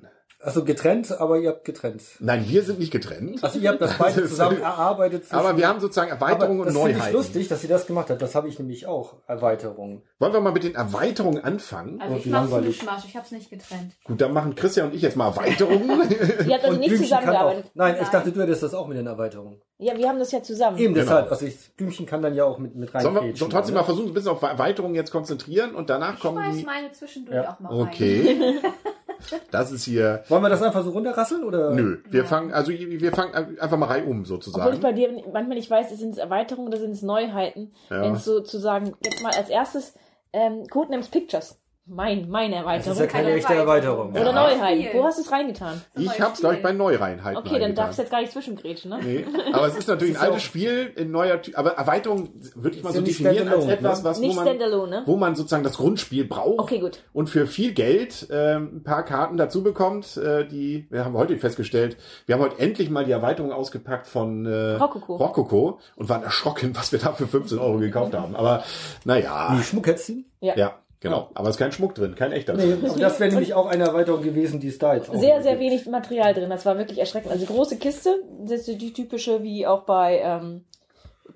Also 0.46 0.64
getrennt, 0.64 1.12
aber 1.20 1.40
ihr 1.40 1.50
habt 1.50 1.66
getrennt. 1.66 2.04
Nein, 2.20 2.46
wir 2.48 2.62
sind 2.64 2.78
nicht 2.80 2.92
getrennt. 2.92 3.44
Also 3.44 3.58
ihr 3.60 3.70
habt 3.70 3.82
das 3.82 3.98
beide 3.98 4.22
ist- 4.22 4.30
zusammen 4.30 4.62
erarbeitet. 4.62 5.24
zwischen- 5.26 5.36
Aber 5.40 5.58
wir 5.58 5.68
haben 5.68 5.80
sozusagen 5.80 6.12
Erweiterung 6.12 6.60
aber 6.60 6.60
und 6.62 6.66
das 6.68 6.76
finde 6.76 6.92
ich 6.92 6.98
Neuheiten. 6.98 7.16
lustig, 7.18 7.48
dass 7.48 7.62
sie 7.62 7.68
das 7.68 7.88
gemacht 7.88 8.10
hat. 8.12 8.22
Das 8.22 8.36
habe 8.36 8.48
ich 8.48 8.60
nämlich 8.60 8.86
auch. 8.86 9.16
Erweiterung. 9.28 10.04
Wollen 10.20 10.34
wir 10.34 10.40
mal 10.42 10.52
mit 10.54 10.64
den 10.64 10.76
Erweiterungen 10.76 11.44
anfangen? 11.44 12.00
Also 12.00 12.16
ich 12.18 12.26
mach's 12.28 12.52
langweilig. 12.52 12.78
Mischmasch, 12.82 13.04
ich 13.08 13.18
hab's 13.18 13.32
nicht 13.32 13.50
getrennt. 13.50 13.94
Gut, 14.04 14.22
dann 14.22 14.34
machen 14.34 14.54
Christian 14.56 14.88
und 14.90 14.96
ich 14.96 15.02
jetzt 15.02 15.18
mal 15.18 15.28
Erweiterungen. 15.28 16.02
Ihr 16.48 16.54
habt 16.54 16.64
also 16.66 16.78
nicht 16.80 16.96
zusammengearbeitet. 16.98 17.66
Nein, 17.74 17.96
ich 17.96 18.02
Nein. 18.04 18.12
dachte, 18.12 18.32
du 18.32 18.42
hättest 18.42 18.62
das 18.64 18.74
auch 18.74 18.88
mit 18.88 18.98
den 18.98 19.08
Erweiterungen. 19.08 19.60
Ja, 19.80 19.98
wir 19.98 20.08
haben 20.08 20.20
das 20.20 20.32
ja 20.32 20.42
zusammen. 20.44 20.78
Eben 20.78 20.94
Genau. 20.94 21.06
deshalb. 21.06 21.32
Also 21.32 21.46
ich, 21.48 21.56
Blümchen 21.76 22.06
kann 22.06 22.22
dann 22.22 22.36
ja 22.36 22.46
auch 22.46 22.60
mit, 22.60 22.76
mit 22.76 22.94
rein. 22.94 23.02
Sollen 23.02 23.16
wir 23.16 23.36
so 23.36 23.48
trotzdem 23.48 23.76
mal 23.76 23.84
versuchen, 23.84 24.08
ein 24.10 24.14
bisschen 24.14 24.32
auf 24.32 24.42
Erweiterungen 24.42 24.96
jetzt 24.96 25.12
konzentrieren 25.12 25.76
und 25.76 25.90
danach 25.90 26.14
Ich 26.16 26.20
kommen 26.22 26.44
schmeiß 26.44 26.58
die... 26.58 26.64
meine 26.66 26.92
zwischendurch 26.92 27.36
Ja. 27.44 27.54
auch 27.54 27.60
mal 27.60 27.70
rein. 27.74 27.88
Okay. 27.88 28.56
Das 29.52 29.72
ist 29.72 29.86
hier... 29.86 30.24
Wollen 30.30 30.42
wir 30.44 30.50
das 30.50 30.62
einfach 30.62 30.84
so 30.84 30.92
runterrasseln 30.92 31.44
oder? 31.44 31.72
Nö, 31.72 31.98
wir 32.10 32.22
Ja. 32.22 32.26
fangen, 32.28 32.54
also 32.54 32.72
wir 32.72 33.12
fangen 33.14 33.34
einfach 33.60 33.78
mal 33.78 33.88
reihum 33.88 34.22
Obwohl 34.22 34.24
ich 34.24 34.28
sozusagen. 34.28 34.80
bei 34.82 34.94
dir 34.94 35.12
manchmal 35.32 35.58
nicht 35.58 35.70
weiß, 35.70 35.90
sind 35.98 36.12
es 36.12 36.18
Erweiterungen 36.18 36.68
oder 36.70 36.78
sind 36.80 36.92
es 36.92 37.02
Neuheiten. 37.02 37.74
Ja. 37.90 38.02
Wenn 38.02 38.14
es 38.16 38.26
sozusagen, 38.26 38.94
jetzt 39.04 39.22
mal 39.24 39.34
als 39.34 39.50
erstes, 39.50 39.94
ähm, 40.34 40.68
Codenames 40.70 41.08
Pictures. 41.10 41.58
Mein, 41.88 42.28
meine 42.30 42.56
Das 42.56 42.62
Erweiterung. 42.64 42.94
ist 42.94 43.00
ja 43.00 43.06
keine 43.06 43.28
Eine 43.28 43.36
echte 43.38 43.54
Erweiterung. 43.54 44.10
Oder 44.10 44.26
Ja. 44.26 44.32
Neuheiten. 44.32 44.82
Spiel. 44.86 45.00
Wo 45.00 45.04
hast 45.04 45.20
du 45.20 45.22
es 45.22 45.32
reingetan? 45.32 45.82
Ich 45.96 46.20
hab's, 46.20 46.40
glaube 46.40 46.56
ich, 46.56 46.64
bei 46.64 46.72
Neureinheiten 46.72 47.38
Okay, 47.38 47.60
dann 47.60 47.76
darfst 47.76 48.00
du 48.00 48.02
jetzt 48.02 48.10
gar 48.10 48.22
nicht 48.22 48.34
zwischengrätschen, 48.34 48.90
ne? 48.90 49.00
Nee, 49.04 49.26
aber 49.54 49.68
es 49.68 49.76
ist 49.78 49.88
natürlich 49.88 50.16
Das 50.16 50.24
ein 50.24 50.30
altes 50.30 50.42
Spiel 50.42 50.92
in 50.96 51.12
neuer, 51.12 51.40
Ty- 51.44 51.54
aber 51.56 51.74
Erweiterung 51.74 52.30
würde 52.56 52.78
ich 52.78 52.84
mal 52.84 52.92
so 52.92 53.00
ja 53.00 53.06
definieren 53.06 53.48
als 53.50 53.68
etwas, 53.68 54.00
ne? 54.00 54.10
was, 54.10 54.18
wo 54.18 54.22
Nicht 54.22 54.36
man, 54.36 54.46
Standalone, 54.48 54.90
ne? 55.02 55.04
wo 55.06 55.16
man 55.16 55.36
sozusagen 55.36 55.64
das 55.64 55.78
Grundspiel 55.78 56.26
braucht. 56.26 56.58
Okay, 56.60 56.80
gut. 56.80 57.04
Und 57.14 57.30
für 57.30 57.46
viel 57.46 57.72
Geld 57.74 58.28
ähm, 58.32 58.78
ein 58.78 58.84
paar 58.84 59.04
Karten 59.06 59.38
dazu 59.38 59.62
bekommt, 59.62 60.18
äh, 60.18 60.48
die, 60.48 60.88
wir 60.90 61.06
haben 61.06 61.14
heute 61.16 61.38
festgestellt, 61.38 61.98
wir 62.26 62.34
haben 62.34 62.42
heute 62.42 62.58
endlich 62.58 62.90
mal 62.90 63.06
die 63.06 63.12
Erweiterung 63.12 63.52
ausgepackt 63.52 64.08
von 64.08 64.48
äh, 64.48 64.74
Rococo. 64.78 65.18
Rococo 65.18 65.80
und 65.98 66.10
waren 66.10 66.24
erschrocken, 66.24 66.76
was 66.76 66.92
wir 66.92 66.98
da 66.98 67.14
für 67.14 67.28
15 67.28 67.60
Euro 67.60 67.78
gekauft 67.78 68.16
haben. 68.16 68.36
Aber 68.36 68.64
naja, 69.04 69.56
Die 69.56 69.64
Schmuckkätzchen? 69.64 70.26
ja, 70.42 70.74
genau. 71.06 71.30
Aber 71.34 71.50
es 71.50 71.56
ist 71.56 71.60
kein 71.60 71.72
Schmuck 71.72 71.96
drin, 71.96 72.16
kein 72.16 72.32
echter. 72.32 72.54
Nee, 72.54 72.74
aber 72.74 73.00
das 73.00 73.20
wäre 73.20 73.30
nämlich 73.32 73.54
auch 73.54 73.68
eine 73.68 73.86
Erweiterung 73.86 74.22
gewesen, 74.22 74.60
die 74.60 74.68
es 74.68 74.78
da 74.78 74.96
jetzt 74.96 75.10
auch 75.10 75.16
Sehr, 75.16 75.42
sehr 75.42 75.54
gibt. 75.54 75.64
wenig 75.64 75.86
Material 75.88 76.34
drin. 76.34 76.50
Das 76.50 76.66
war 76.66 76.78
wirklich 76.78 77.00
erschreckend. 77.00 77.32
Also 77.32 77.46
große 77.46 77.78
Kiste, 77.78 78.16
das 78.46 78.68
ist 78.68 78.82
die 78.82 78.94
typische 78.94 79.42
wie 79.44 79.66
auch 79.66 79.84
bei 79.84 80.20
ähm, 80.24 80.66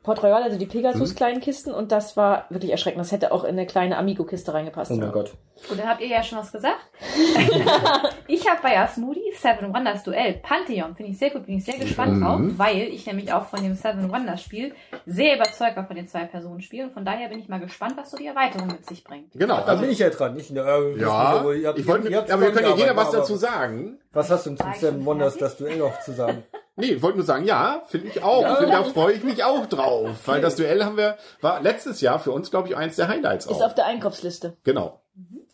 Port 0.10 0.24
Royal, 0.24 0.42
also 0.42 0.58
die 0.58 0.66
Mhm. 0.66 0.70
Pegasus 0.70 1.14
kleinen 1.14 1.40
Kisten. 1.40 1.72
Und 1.72 1.92
das 1.92 2.18
war 2.18 2.46
wirklich 2.50 2.72
erschreckend. 2.72 3.00
Das 3.00 3.12
hätte 3.12 3.32
auch 3.32 3.44
in 3.44 3.52
eine 3.52 3.68
kleine 3.68 3.96
Amigo-Kiste 3.98 4.52
reingepasst. 4.54 4.90
Oh 4.92 4.96
mein 4.96 5.12
Gott. 5.12 5.34
Gut, 5.68 5.78
dann 5.78 5.88
habt 5.88 6.02
ihr 6.02 6.08
ja 6.08 6.24
schon 6.24 6.40
was 6.40 6.52
gesagt. 6.52 6.80
ich 8.28 8.50
habe 8.50 8.60
bei 8.64 8.80
Asmodi 8.80 9.22
Seven 9.38 9.74
Wonders 9.74 10.04
Duell 10.04 10.34
Pantheon. 10.42 10.96
Finde 10.96 11.12
ich 11.12 11.20
sehr 11.20 11.30
gut, 11.30 11.46
bin 11.46 11.58
ich 11.58 11.66
sehr 11.66 11.78
gespannt 11.78 12.14
Mhm. 12.16 12.24
drauf, 12.24 12.40
weil 12.58 12.78
ich 12.88 13.06
nämlich 13.06 13.32
auch 13.34 13.46
von 13.46 13.62
dem 13.62 13.76
Seven 13.76 14.12
Wonders 14.12 14.42
Spiel 14.42 14.74
sehr 15.06 15.36
überzeugt 15.36 15.76
war 15.78 15.86
von 15.86 15.96
den 15.96 16.08
zwei 16.08 16.26
Personen 16.26 16.62
Spielen. 16.62 16.92
Von 16.92 17.06
daher 17.06 17.30
bin 17.30 17.40
ich 17.40 17.48
mal 17.50 17.60
gespannt, 17.60 17.94
was 17.98 18.10
so 18.10 18.18
die 18.18 18.26
Erweiterung 18.28 18.68
mit 18.68 18.86
sich 18.86 19.04
bringt. 19.04 19.32
Genau. 19.34 19.58
Da 19.58 19.64
Also, 19.66 19.82
bin 19.82 19.92
ich 19.92 20.00
ja 20.00 20.10
dran. 20.10 20.34
Nicht, 20.36 20.52
äh, 20.52 20.56
ja, 20.56 21.44
ich 21.76 21.88
wollte, 21.88 22.34
aber 22.34 22.42
wir 22.42 22.52
können 22.52 22.70
ja 22.70 22.76
jeder 22.76 22.96
was 22.96 23.12
dazu 23.12 23.36
sagen. 23.36 24.00
Was 24.12 24.30
hast 24.32 24.46
du 24.46 24.52
denn 24.52 24.58
zum 24.58 24.72
ich 24.72 24.78
Seven 24.78 25.06
Wonders 25.06 25.38
das 25.38 25.58
Duell 25.58 25.78
noch 25.78 26.00
zu 26.02 26.14
sagen? 26.14 26.44
Nee, 26.80 26.94
ich 26.94 27.02
wollte 27.02 27.18
nur 27.18 27.26
sagen, 27.26 27.46
ja, 27.46 27.84
finde 27.88 28.08
ich 28.08 28.24
auch. 28.24 28.58
Find, 28.58 28.72
da 28.72 28.84
freue 28.84 29.14
ich 29.14 29.24
mich 29.24 29.44
auch 29.44 29.66
drauf. 29.68 30.10
Weil 30.26 30.42
das 30.42 30.56
Duell 30.56 30.84
haben 30.84 30.98
wir, 30.98 31.18
war 31.42 31.62
letztes 31.62 32.02
Jahr 32.02 32.20
für 32.20 32.32
uns, 32.32 32.50
glaube 32.52 32.68
ich, 32.70 32.76
eins 32.78 32.96
der 32.96 33.08
Highlights 33.08 33.46
Ist 33.46 33.52
auch. 33.54 33.66
auf 33.68 33.76
der 33.76 33.86
Einkaufsliste. 33.86 34.58
Genau. 34.64 35.02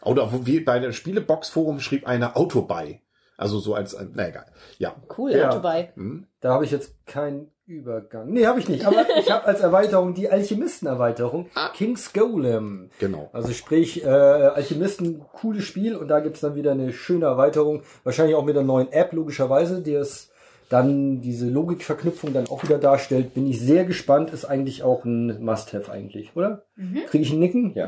Oder 0.04 0.32
wo 0.32 0.46
wir 0.46 0.64
bei 0.64 0.80
der 0.80 0.92
Spielebox-Forum 0.92 1.80
schrieb 1.80 2.08
einer 2.08 2.38
Auto 2.38 2.62
bei. 2.62 3.02
Also 3.38 3.60
so 3.60 3.74
als, 3.74 3.98
na 4.14 4.28
egal. 4.30 4.46
Ja. 4.78 4.96
Cool, 5.18 5.32
Ja. 5.32 5.50
Auto 5.50 5.60
bei. 5.62 5.92
Hm? 5.96 6.28
Da 6.42 6.54
habe 6.54 6.64
ich 6.66 6.72
jetzt 6.72 6.94
kein 7.06 7.52
Übergang. 7.68 8.30
Nee, 8.30 8.46
habe 8.46 8.60
ich 8.60 8.70
nicht. 8.70 8.86
Aber 8.86 9.04
ich 9.18 9.32
habe 9.32 9.46
als 9.46 9.60
Erweiterung 9.62 10.14
die 10.14 10.30
Alchemisten-Erweiterung. 10.30 11.50
King's 11.74 12.14
Golem. 12.14 12.92
Genau. 13.00 13.30
Also 13.34 13.54
sprich, 13.54 14.04
äh, 14.06 14.08
Alchemisten, 14.08 15.20
cooles 15.34 15.64
Spiel 15.64 15.96
und 15.96 16.08
da 16.08 16.20
gibt's 16.20 16.42
dann 16.42 16.56
wieder 16.56 16.72
eine 16.74 16.94
schöne 16.94 17.26
Erweiterung. 17.26 17.82
Wahrscheinlich 18.04 18.36
auch 18.36 18.46
mit 18.46 18.56
einer 18.56 18.66
neuen 18.66 18.92
App, 18.92 19.14
logischerweise, 19.14 19.82
die 19.82 19.96
es 19.96 20.30
dann 20.76 21.22
diese 21.22 21.50
Logikverknüpfung 21.50 22.34
dann 22.34 22.48
auch 22.48 22.64
wieder 22.64 22.78
darstellt. 22.78 23.34
Bin 23.34 23.48
ich 23.48 23.60
sehr 23.60 23.86
gespannt. 23.86 24.32
Ist 24.32 24.46
eigentlich 24.46 24.84
auch 24.84 25.06
ein 25.06 25.42
Must-Have 25.44 25.92
eigentlich, 25.92 26.36
oder? 26.36 26.66
Kriege 27.08 27.24
ich 27.24 27.32
einen 27.32 27.40
Nicken? 27.40 27.74
Ja, 27.74 27.88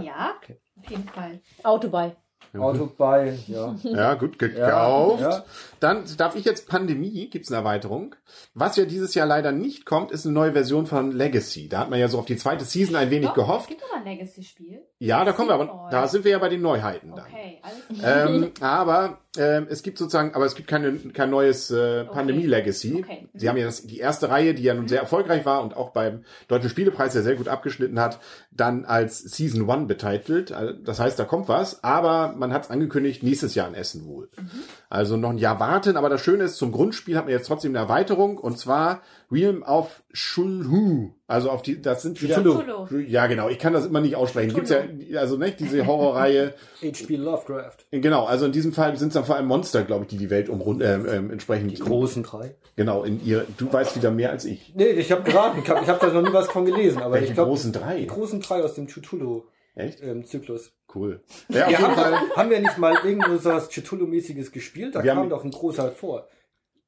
auf 0.79 0.89
jeden 0.89 1.07
Fall. 1.09 1.41
Autobei. 1.63 2.15
Auto 2.57 2.91
bei, 2.97 3.37
ja. 3.47 3.75
Ja, 3.83 4.13
gut 4.15 4.41
Ja, 4.41 4.47
gekauft. 4.47 5.21
ja. 5.21 5.43
Dann 5.79 6.03
darf 6.17 6.35
ich 6.35 6.45
jetzt 6.45 6.67
Pandemie, 6.67 7.29
gibt's 7.29 7.49
eine 7.51 7.57
Erweiterung. 7.57 8.15
Was 8.53 8.75
ja 8.77 8.85
dieses 8.85 9.13
Jahr 9.15 9.27
leider 9.27 9.51
nicht 9.51 9.85
kommt, 9.85 10.11
ist 10.11 10.25
eine 10.25 10.33
neue 10.33 10.53
Version 10.53 10.85
von 10.87 11.11
Legacy. 11.11 11.69
Da 11.69 11.79
hat 11.79 11.89
man 11.89 11.99
ja 11.99 12.07
so 12.07 12.17
auf 12.19 12.25
die 12.25 12.37
zweite 12.37 12.65
Season 12.65 12.95
ein 12.95 13.09
wenig 13.11 13.27
Doch, 13.29 13.35
gehofft. 13.35 13.69
Es 13.71 13.77
gibt 13.77 13.83
aber 13.83 14.01
ein 14.03 14.17
Legacy-Spiel. 14.17 14.81
Ja, 14.99 15.23
da 15.23 15.31
kommen 15.33 15.49
wir 15.49 15.53
aber, 15.53 15.87
da 15.91 16.07
sind 16.07 16.23
wir 16.23 16.31
ja 16.31 16.39
bei 16.39 16.49
den 16.49 16.61
Neuheiten 16.61 17.11
dann. 17.15 17.25
Okay, 17.27 17.59
alles 17.61 17.99
klar. 17.99 18.27
Ähm, 18.29 18.51
aber 18.61 19.17
ähm, 19.37 19.67
es 19.69 19.83
gibt 19.83 19.99
sozusagen, 19.99 20.33
aber 20.33 20.45
es 20.45 20.55
gibt 20.55 20.67
keine, 20.67 20.93
kein 21.13 21.29
neues 21.29 21.69
äh, 21.69 22.05
Pandemie-Legacy. 22.05 23.03
Okay. 23.03 23.27
Mhm. 23.31 23.39
Sie 23.39 23.47
haben 23.49 23.57
ja 23.57 23.65
das, 23.65 23.83
die 23.85 23.99
erste 23.99 24.29
Reihe, 24.29 24.55
die 24.55 24.63
ja 24.63 24.73
nun 24.73 24.87
sehr 24.87 24.99
erfolgreich 25.01 25.45
war 25.45 25.61
und 25.61 25.77
auch 25.77 25.91
beim 25.91 26.23
Deutschen 26.47 26.69
Spielepreis 26.71 27.13
ja 27.13 27.21
sehr 27.21 27.35
gut 27.35 27.47
abgeschnitten 27.47 27.99
hat, 27.99 28.19
dann 28.51 28.85
als 28.85 29.19
Season 29.19 29.69
One 29.69 29.85
betitelt. 29.85 30.51
Also, 30.51 30.73
Das 30.73 30.99
heißt, 30.99 31.19
da 31.19 31.25
kommt 31.25 31.47
was, 31.47 31.83
aber 31.83 32.33
man 32.39 32.53
hat 32.53 32.65
es 32.65 32.69
angekündigt, 32.69 33.23
nächstes 33.23 33.55
Jahr 33.55 33.67
in 33.67 33.73
Essen 33.73 34.05
wohl. 34.05 34.29
Mhm. 34.37 34.49
Also 34.89 35.17
noch 35.17 35.31
ein 35.31 35.37
Jahr 35.37 35.59
warten, 35.59 35.97
aber 35.97 36.09
das 36.09 36.21
Schöne 36.21 36.43
ist, 36.43 36.57
zum 36.57 36.71
Grundspiel 36.71 37.17
hat 37.17 37.25
man 37.25 37.33
jetzt 37.33 37.47
trotzdem 37.47 37.71
eine 37.71 37.79
Erweiterung 37.79 38.37
und 38.37 38.57
zwar 38.57 39.01
Realm 39.31 39.63
of 39.63 40.03
Shulhu. 40.13 41.11
Also 41.27 41.49
auf 41.49 41.61
die, 41.61 41.81
das 41.81 42.01
sind 42.01 42.21
wieder, 42.21 42.35
Cthulhu. 42.35 42.87
ja 42.99 43.27
genau, 43.27 43.49
ich 43.49 43.59
kann 43.59 43.73
das 43.73 43.85
immer 43.85 43.99
nicht 43.99 44.15
aussprechen. 44.15 44.53
Gibt's 44.53 44.69
ja, 44.69 44.79
also 45.19 45.35
nicht, 45.35 45.59
diese 45.59 45.85
Horrorreihe. 45.85 46.53
H.P. 46.81 47.17
Lovecraft. 47.17 47.77
Genau, 47.91 48.25
also 48.25 48.45
in 48.45 48.53
diesem 48.53 48.71
Fall 48.71 48.95
sind 48.97 49.09
es 49.09 49.15
dann 49.15 49.25
vor 49.25 49.35
allem 49.35 49.47
Monster, 49.47 49.83
glaube 49.83 50.05
ich, 50.05 50.09
die 50.09 50.17
die 50.17 50.29
Welt 50.29 50.47
umrund, 50.47 50.81
ähm, 50.81 51.05
ähm, 51.09 51.31
entsprechend. 51.31 51.71
Die 51.71 51.79
großen 51.79 52.23
drei. 52.23 52.55
Genau, 52.77 53.03
in 53.03 53.23
ihr. 53.25 53.45
Du 53.57 53.71
weißt 53.71 53.97
wieder 53.97 54.11
mehr 54.11 54.31
als 54.31 54.45
ich. 54.45 54.73
Nee, 54.75 54.85
ich 54.85 55.11
habe 55.11 55.23
geraten. 55.23 55.59
Ich 55.61 55.69
habe 55.69 55.81
ich 55.83 55.89
hab 55.89 55.99
da 55.99 56.07
noch 56.07 56.21
nie 56.21 56.33
was 56.33 56.47
von 56.47 56.65
gelesen. 56.65 57.01
Aber 57.01 57.15
Welche 57.15 57.27
ich 57.27 57.33
glaube, 57.33 57.49
großen 57.49 57.73
drei? 57.73 57.97
die 57.99 58.07
großen 58.07 58.39
drei 58.39 58.63
aus 58.63 58.75
dem 58.75 58.87
Cthulhu-Zyklus. 58.87 59.43
Echt? 59.77 60.01
Ähm, 60.01 60.25
Zyklus. 60.25 60.71
Cool. 60.93 61.21
Ja, 61.49 61.65
auf 61.65 61.71
Wir 61.71 61.77
jeden 61.79 61.87
haben, 61.87 61.95
Fall. 61.95 62.29
haben 62.35 62.49
wir 62.49 62.59
nicht 62.59 62.77
mal 62.77 62.95
irgendwo 63.03 63.37
so 63.37 63.49
was 63.51 63.69
Cthulhu-mäßiges 63.69 64.51
gespielt? 64.51 64.95
Da 64.95 65.03
Wir 65.03 65.11
kam 65.11 65.19
haben- 65.23 65.29
doch 65.29 65.43
ein 65.43 65.51
großer 65.51 65.83
halt 65.83 65.93
vor. 65.93 66.27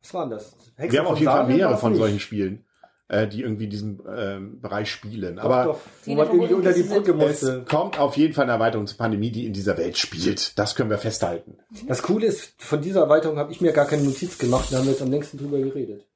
Was 0.01 0.13
war 0.13 0.24
denn 0.24 0.31
das? 0.31 0.55
Hexe 0.77 0.93
Wir 0.93 1.00
haben 1.01 1.08
auf 1.08 1.19
jeden 1.19 1.31
Fall 1.31 1.48
mehrere 1.48 1.77
von 1.77 1.91
nicht. 1.91 2.00
solchen 2.00 2.19
Spielen, 2.22 2.65
äh, 3.10 3.27
die 3.27 3.41
irgendwie 3.41 3.65
in 3.65 3.69
diesem 3.69 4.01
ähm, 4.10 4.62
Bereich 4.62 4.89
spielen. 4.89 5.36
Doch, 5.36 5.43
Aber 5.43 5.63
doch, 5.65 5.79
wo 6.05 6.15
man 6.15 6.27
irgendwie 6.27 6.53
unter 6.53 6.72
die 6.74 6.84
Brücke 6.84 7.12
es 7.12 7.17
musste. 7.41 7.65
kommt 7.69 8.00
auf 8.00 8.15
jeden 8.15 8.34
Fall 8.34 8.43
eine 8.43 8.53
Erweiterung 8.53 8.88
zur 8.88 8.98
Pandemie, 8.98 9.31
die 9.31 9.46
in 9.46 9.51
dieser 9.53 9.77
Welt 9.77 9.98
spielt. 9.98 10.58
Das 10.58 10.75
können 10.75 10.89
wir 10.89 10.98
festhalten. 10.98 11.58
Das 11.88 12.01
Coole 12.01 12.27
ist, 12.27 12.53
von 12.62 12.81
dieser 12.81 13.01
Erweiterung 13.01 13.38
habe 13.38 13.51
ich 13.51 13.60
mir 13.60 13.74
gar 13.74 13.86
keine 13.86 14.03
Notiz 14.03 14.38
gemacht. 14.38 14.72
Da 14.72 14.77
haben 14.77 14.86
wir 14.86 14.93
jetzt 14.93 15.01
am 15.01 15.12
längsten 15.12 15.38
drüber 15.38 15.58
geredet. 15.60 16.08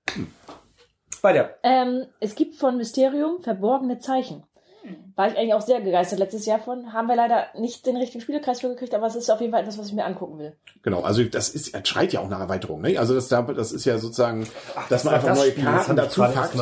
Weiter. 1.21 1.55
Ähm, 1.63 2.05
es 2.19 2.35
gibt 2.35 2.55
von 2.55 2.77
Mysterium 2.77 3.41
verborgene 3.41 3.99
Zeichen. 3.99 4.43
War 5.15 5.27
ich 5.29 5.37
eigentlich 5.37 5.53
auch 5.53 5.61
sehr 5.61 5.79
gegeistert 5.81 6.19
letztes 6.19 6.45
Jahr 6.45 6.59
von. 6.59 6.91
Haben 6.91 7.07
wir 7.07 7.15
leider 7.15 7.45
nicht 7.57 7.85
den 7.85 7.95
richtigen 7.97 8.21
Spielekreis 8.21 8.61
für 8.61 8.69
gekriegt, 8.69 8.93
aber 8.93 9.05
es 9.07 9.15
ist 9.15 9.29
auf 9.29 9.39
jeden 9.41 9.51
Fall 9.53 9.61
etwas, 9.61 9.77
was 9.77 9.87
ich 9.87 9.93
mir 9.93 10.05
angucken 10.05 10.39
will. 10.39 10.53
Genau, 10.81 11.01
also 11.01 11.23
das 11.23 11.49
ist, 11.49 11.73
das 11.73 11.87
schreit 11.87 12.11
ja 12.13 12.19
auch 12.19 12.29
nach 12.29 12.39
Erweiterung. 12.39 12.81
Ne? 12.81 12.97
Also 12.97 13.13
das, 13.15 13.27
da- 13.29 13.41
das 13.43 13.71
ist 13.71 13.85
ja 13.85 13.97
sozusagen, 13.97 14.47
dass 14.89 15.03
man 15.03 15.11
war 15.13 15.19
einfach 15.19 15.29
das 15.29 15.39
neue 15.39 15.51
Spiel, 15.51 15.63
das 15.63 15.73
Karten 15.85 15.95
dazu 15.95 16.21
packt, 16.21 16.53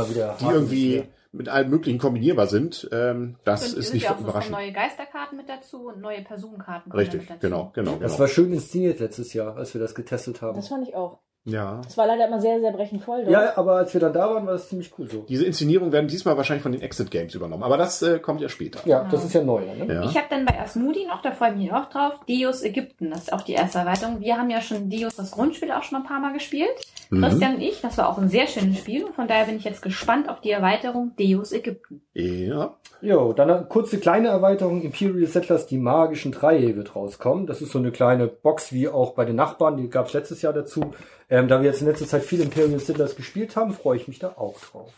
die 0.42 0.46
irgendwie 0.46 0.96
nicht, 0.98 1.08
mit 1.34 1.48
allem 1.50 1.70
möglichen 1.70 1.98
kombinierbar 1.98 2.48
sind. 2.48 2.90
Ähm, 2.92 3.38
das 3.46 3.74
Und 3.74 3.80
ist 3.80 3.94
nicht 3.94 4.04
ja 4.04 4.12
auch 4.14 4.18
so 4.18 4.24
überraschend. 4.26 4.52
neue 4.52 4.72
Geisterkarten 4.74 5.38
mit 5.38 5.48
dazu 5.50 5.88
und 5.88 6.02
neue 6.02 6.22
Personenkarten. 6.22 6.92
Richtig, 6.92 7.22
mit 7.22 7.30
dazu. 7.30 7.40
genau, 7.40 7.72
genau, 7.74 7.92
Das 7.94 8.12
genau. 8.12 8.20
war 8.20 8.28
schön 8.28 8.52
inszeniert 8.54 9.00
letztes 9.00 9.34
Jahr, 9.34 9.56
als 9.56 9.74
wir 9.74 9.80
das 9.82 9.96
getestet 9.96 10.42
haben. 10.42 10.58
Das 10.58 10.68
fand 10.68 10.88
ich 10.88 10.94
auch. 10.94 11.20
Ja. 11.46 11.82
Es 11.88 11.98
war 11.98 12.06
leider 12.06 12.28
immer 12.28 12.40
sehr, 12.40 12.60
sehr 12.60 12.72
brechend 12.72 13.04
voll. 13.04 13.22
dort. 13.22 13.32
Ja, 13.32 13.58
aber 13.58 13.78
als 13.78 13.94
wir 13.94 14.02
dann 14.02 14.14
da 14.14 14.30
waren, 14.30 14.46
war 14.46 14.54
das 14.54 14.70
ziemlich 14.70 14.92
cool 14.98 15.10
so. 15.10 15.26
Diese 15.28 15.46
Inszenierungen 15.46 15.92
werden 15.92 16.08
diesmal 16.08 16.38
wahrscheinlich 16.38 16.62
von 16.62 16.72
den 16.72 16.82
Exit 16.82 17.10
Games 17.10 17.34
übernommen, 17.34 17.64
aber 17.64 17.78
das 17.78 18.02
äh, 18.04 18.20
kommt 18.20 18.42
ja 18.42 18.50
später. 18.50 18.80
Ja, 18.86 19.08
das 19.10 19.26
ist 19.26 19.34
ja 19.34 19.42
neu. 19.44 19.62
Ne? 19.62 19.92
Ja. 19.92 20.04
Ich 20.04 20.16
habe 20.16 20.28
dann 20.30 20.46
bei 20.46 20.60
Asmodi 20.60 21.06
noch, 21.08 21.22
da 21.22 21.32
freue 21.32 21.52
ich 21.52 21.58
mich 21.58 21.74
auch 21.74 21.90
drauf, 21.90 22.20
Deus 22.28 22.62
Ägypten. 22.62 23.10
Das 23.10 23.22
ist 23.22 23.34
auch 23.34 23.42
die 23.42 23.54
erste 23.54 23.80
Erweiterung. 23.80 24.20
Wir 24.20 24.38
haben 24.38 24.52
ja 24.52 24.62
schon 24.62 24.90
Deus, 24.90 25.16
das 25.16 25.32
Grundspiel, 25.32 25.72
auch 25.72 25.84
schon 25.84 25.98
ein 25.98 26.06
paar 26.06 26.20
Mal 26.20 26.34
gespielt. 26.34 26.70
Mhm. 27.12 27.24
Christian 27.24 27.56
und 27.56 27.62
ich, 27.62 27.82
das 27.82 27.98
war 27.98 28.10
auch 28.10 28.18
ein 28.18 28.30
sehr 28.30 28.48
schönes 28.48 28.80
Spiel. 28.80 29.04
Und 29.04 29.14
von 29.14 29.28
daher 29.28 29.46
bin 29.46 29.58
ich 29.58 29.66
jetzt 29.66 29.82
gespannt 29.82 30.30
auf 30.30 30.40
die 30.40 30.52
Erweiterung 30.52 31.12
Deus 31.20 31.52
Ägypten. 31.52 32.02
Ja. 32.14 32.78
Jo, 33.02 33.34
dann 33.34 33.52
eine 33.52 33.66
kurze 33.66 34.00
kleine 34.00 34.30
Erweiterung. 34.30 34.82
Imperial 34.82 35.28
Settlers, 35.28 35.68
die 35.68 35.78
magischen 35.78 36.32
Dreie 36.32 36.76
wird 36.78 36.96
rauskommen. 36.96 37.48
Das 37.48 37.62
ist 37.62 37.74
so 37.74 37.80
eine 37.80 37.92
kleine 37.92 38.28
Box 38.28 38.72
wie 38.72 38.88
auch 38.88 39.14
bei 39.14 39.26
den 39.26 39.36
Nachbarn. 39.36 39.76
Die 39.76 39.90
gab 39.90 40.08
es 40.08 40.14
letztes 40.14 40.42
Jahr 40.42 40.54
dazu. 40.54 40.92
Ähm, 41.30 41.50
da 41.50 41.62
wir 41.62 41.70
jetzt 41.70 41.82
in 41.82 41.88
letzter 41.88 42.08
Zeit 42.08 42.24
viel 42.24 42.40
Imperial 42.40 42.80
Settlers 42.80 43.18
gespielt 43.18 43.58
haben, 43.58 43.74
freue 43.74 43.98
ich 43.98 44.08
mich 44.08 44.20
da 44.20 44.30
auch 44.38 44.58
drauf. 44.62 44.94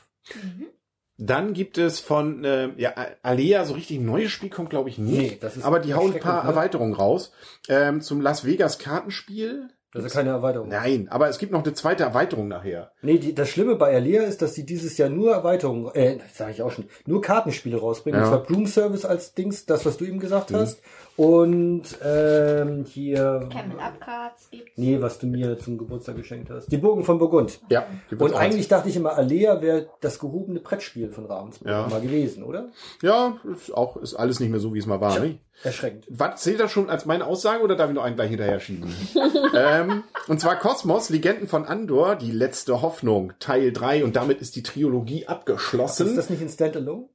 Dann 1.17 1.53
gibt 1.53 1.79
es 1.79 1.99
von 1.99 2.43
äh, 2.43 2.69
ja, 2.77 2.93
Alea 3.23 3.65
so 3.65 3.73
richtig 3.73 3.97
ein 3.97 4.05
neues 4.05 4.31
Spiel 4.31 4.49
kommt, 4.49 4.69
glaube 4.69 4.89
ich, 4.89 4.99
nicht. 4.99 5.31
Nee, 5.31 5.37
das 5.41 5.57
ist 5.57 5.63
aber 5.63 5.79
die 5.79 5.93
hauen 5.95 6.13
ein 6.13 6.19
paar 6.19 6.43
ne? 6.43 6.49
Erweiterungen 6.49 6.93
raus. 6.93 7.31
Ähm, 7.69 8.01
zum 8.01 8.21
Las 8.21 8.45
Vegas 8.45 8.77
Kartenspiel. 8.77 9.69
Das 9.93 10.05
ist 10.05 10.13
keine 10.13 10.31
Erweiterung. 10.31 10.69
Nein, 10.69 11.07
aber 11.09 11.29
es 11.29 11.37
gibt 11.37 11.51
noch 11.51 11.63
eine 11.63 11.73
zweite 11.73 12.03
Erweiterung 12.03 12.47
nachher. 12.47 12.91
Nee, 13.01 13.19
die, 13.19 13.35
das 13.35 13.49
Schlimme 13.49 13.75
bei 13.75 13.93
Alea 13.93 14.23
ist, 14.23 14.41
dass 14.41 14.55
sie 14.55 14.65
dieses 14.65 14.97
Jahr 14.97 15.09
nur 15.09 15.33
Erweiterungen, 15.33 15.93
äh, 15.93 16.17
sage 16.33 16.51
ich 16.51 16.61
auch 16.63 16.71
schon, 16.71 16.85
nur 17.05 17.21
Kartenspiele 17.21 17.79
rausbringen. 17.79 18.19
Ja. 18.19 18.25
Und 18.25 18.31
zwar 18.31 18.43
Bloom 18.43 18.65
Service 18.65 19.05
als 19.05 19.33
Dings, 19.33 19.65
das, 19.65 19.85
was 19.85 19.97
du 19.97 20.05
eben 20.05 20.19
gesagt 20.19 20.51
hast. 20.51 20.81
Und 21.15 21.83
ähm, 22.03 22.85
hier. 22.85 23.47
Camel 23.51 23.79
Up 23.79 23.99
Cards 24.01 24.49
gibt's. 24.49 24.71
Nee, 24.77 24.99
was 24.99 25.19
du 25.19 25.27
mir 25.27 25.59
zum 25.59 25.77
Geburtstag 25.77 26.15
geschenkt 26.15 26.49
hast. 26.49 26.71
Die 26.71 26.77
Burgen 26.77 27.03
von 27.03 27.19
Burgund. 27.19 27.59
Ja. 27.69 27.85
Und 28.17 28.33
eigentlich 28.33 28.67
dachte 28.67 28.89
ich 28.89 28.95
immer, 28.95 29.15
Alea 29.15 29.61
wäre 29.61 29.89
das 30.01 30.17
gehobene 30.17 30.59
Brettspiel 30.59 31.09
von 31.09 31.25
Ravensburg 31.25 31.69
Ja. 31.69 31.87
mal 31.87 32.01
gewesen, 32.01 32.43
oder? 32.43 32.69
Ja, 33.03 33.37
ist 33.53 33.71
auch 33.75 33.97
ist 33.97 34.15
alles 34.15 34.39
nicht 34.39 34.49
mehr 34.49 34.59
so, 34.59 34.73
wie 34.73 34.79
es 34.79 34.87
mal 34.87 35.01
war. 35.01 35.19
Ne? 35.19 35.37
Erschreckend. 35.63 36.05
Was 36.09 36.41
zählt 36.41 36.59
das 36.59 36.71
schon 36.71 36.89
als 36.89 37.05
meine 37.05 37.27
Aussage 37.27 37.63
oder 37.63 37.75
darf 37.75 37.89
ich 37.89 37.95
noch 37.95 38.03
einen 38.03 38.15
gleich 38.15 38.29
hinterher 38.29 38.59
schieben? 38.59 38.91
ähm, 39.55 40.03
und 40.27 40.39
zwar 40.39 40.57
Kosmos, 40.57 41.09
Legenden 41.09 41.47
von 41.47 41.65
Andor, 41.65 42.15
die 42.15 42.31
letzte 42.31 42.81
Hoffnung, 42.81 43.33
Teil 43.39 43.71
3 43.71 44.03
und 44.03 44.15
damit 44.15 44.41
ist 44.41 44.55
die 44.55 44.63
Trilogie 44.63 45.27
abgeschlossen. 45.27 46.07
Ist 46.07 46.17
das 46.17 46.29
nicht 46.31 46.41
ein 46.41 46.49
Standalone? 46.49 47.07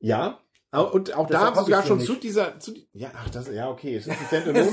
Ja. 0.00 0.38
Und 0.80 1.14
auch 1.14 1.26
da 1.26 1.38
Deshalb 1.38 1.44
haben 1.44 1.54
sie 1.54 1.58
hab 1.58 1.64
sogar 1.66 1.82
schon 1.84 1.98
noch 1.98 2.04
zu 2.04 2.12
nicht. 2.12 2.22
dieser, 2.24 2.58
zu, 2.58 2.72
ja, 2.94 3.10
ach, 3.14 3.28
das, 3.30 3.52
ja, 3.52 3.68
okay, 3.70 3.96
es 3.96 4.06
ist 4.06 4.12
ein 4.18 4.26
Standalone. 4.26 4.68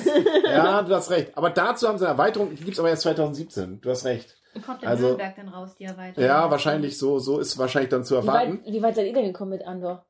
ja, 0.46 0.82
du 0.82 0.96
hast 0.96 1.10
recht. 1.12 1.38
Aber 1.38 1.50
dazu 1.50 1.88
haben 1.90 1.98
sie 1.98 2.06
eine 2.06 2.14
Erweiterung, 2.14 2.56
die 2.56 2.64
gibt's 2.64 2.80
aber 2.80 2.90
erst 2.90 3.02
2017. 3.02 3.82
Du 3.82 3.90
hast 3.90 4.06
recht. 4.06 4.38
Und 4.56 4.66
kommt 4.66 4.82
in 4.82 4.88
Also- 4.88 5.08
Nürnberg 5.08 5.36
denn 5.36 5.50
raus, 5.50 5.76
die 5.78 5.84
Erweiterung? 5.84 6.24
Ja, 6.24 6.50
wahrscheinlich 6.50 6.98
so, 6.98 7.20
so 7.20 7.40
ist 7.40 7.58
wahrscheinlich 7.58 7.90
dann 7.90 8.04
zu 8.06 8.14
Wie 8.16 8.20
erwarten. 8.20 8.62
weit, 8.66 8.74
wie 8.74 8.82
weit 8.82 8.96
seid 8.96 9.08
ihr 9.08 9.14
denn 9.14 9.26
gekommen 9.26 9.52
mit 9.52 9.66
Andor? 9.68 10.06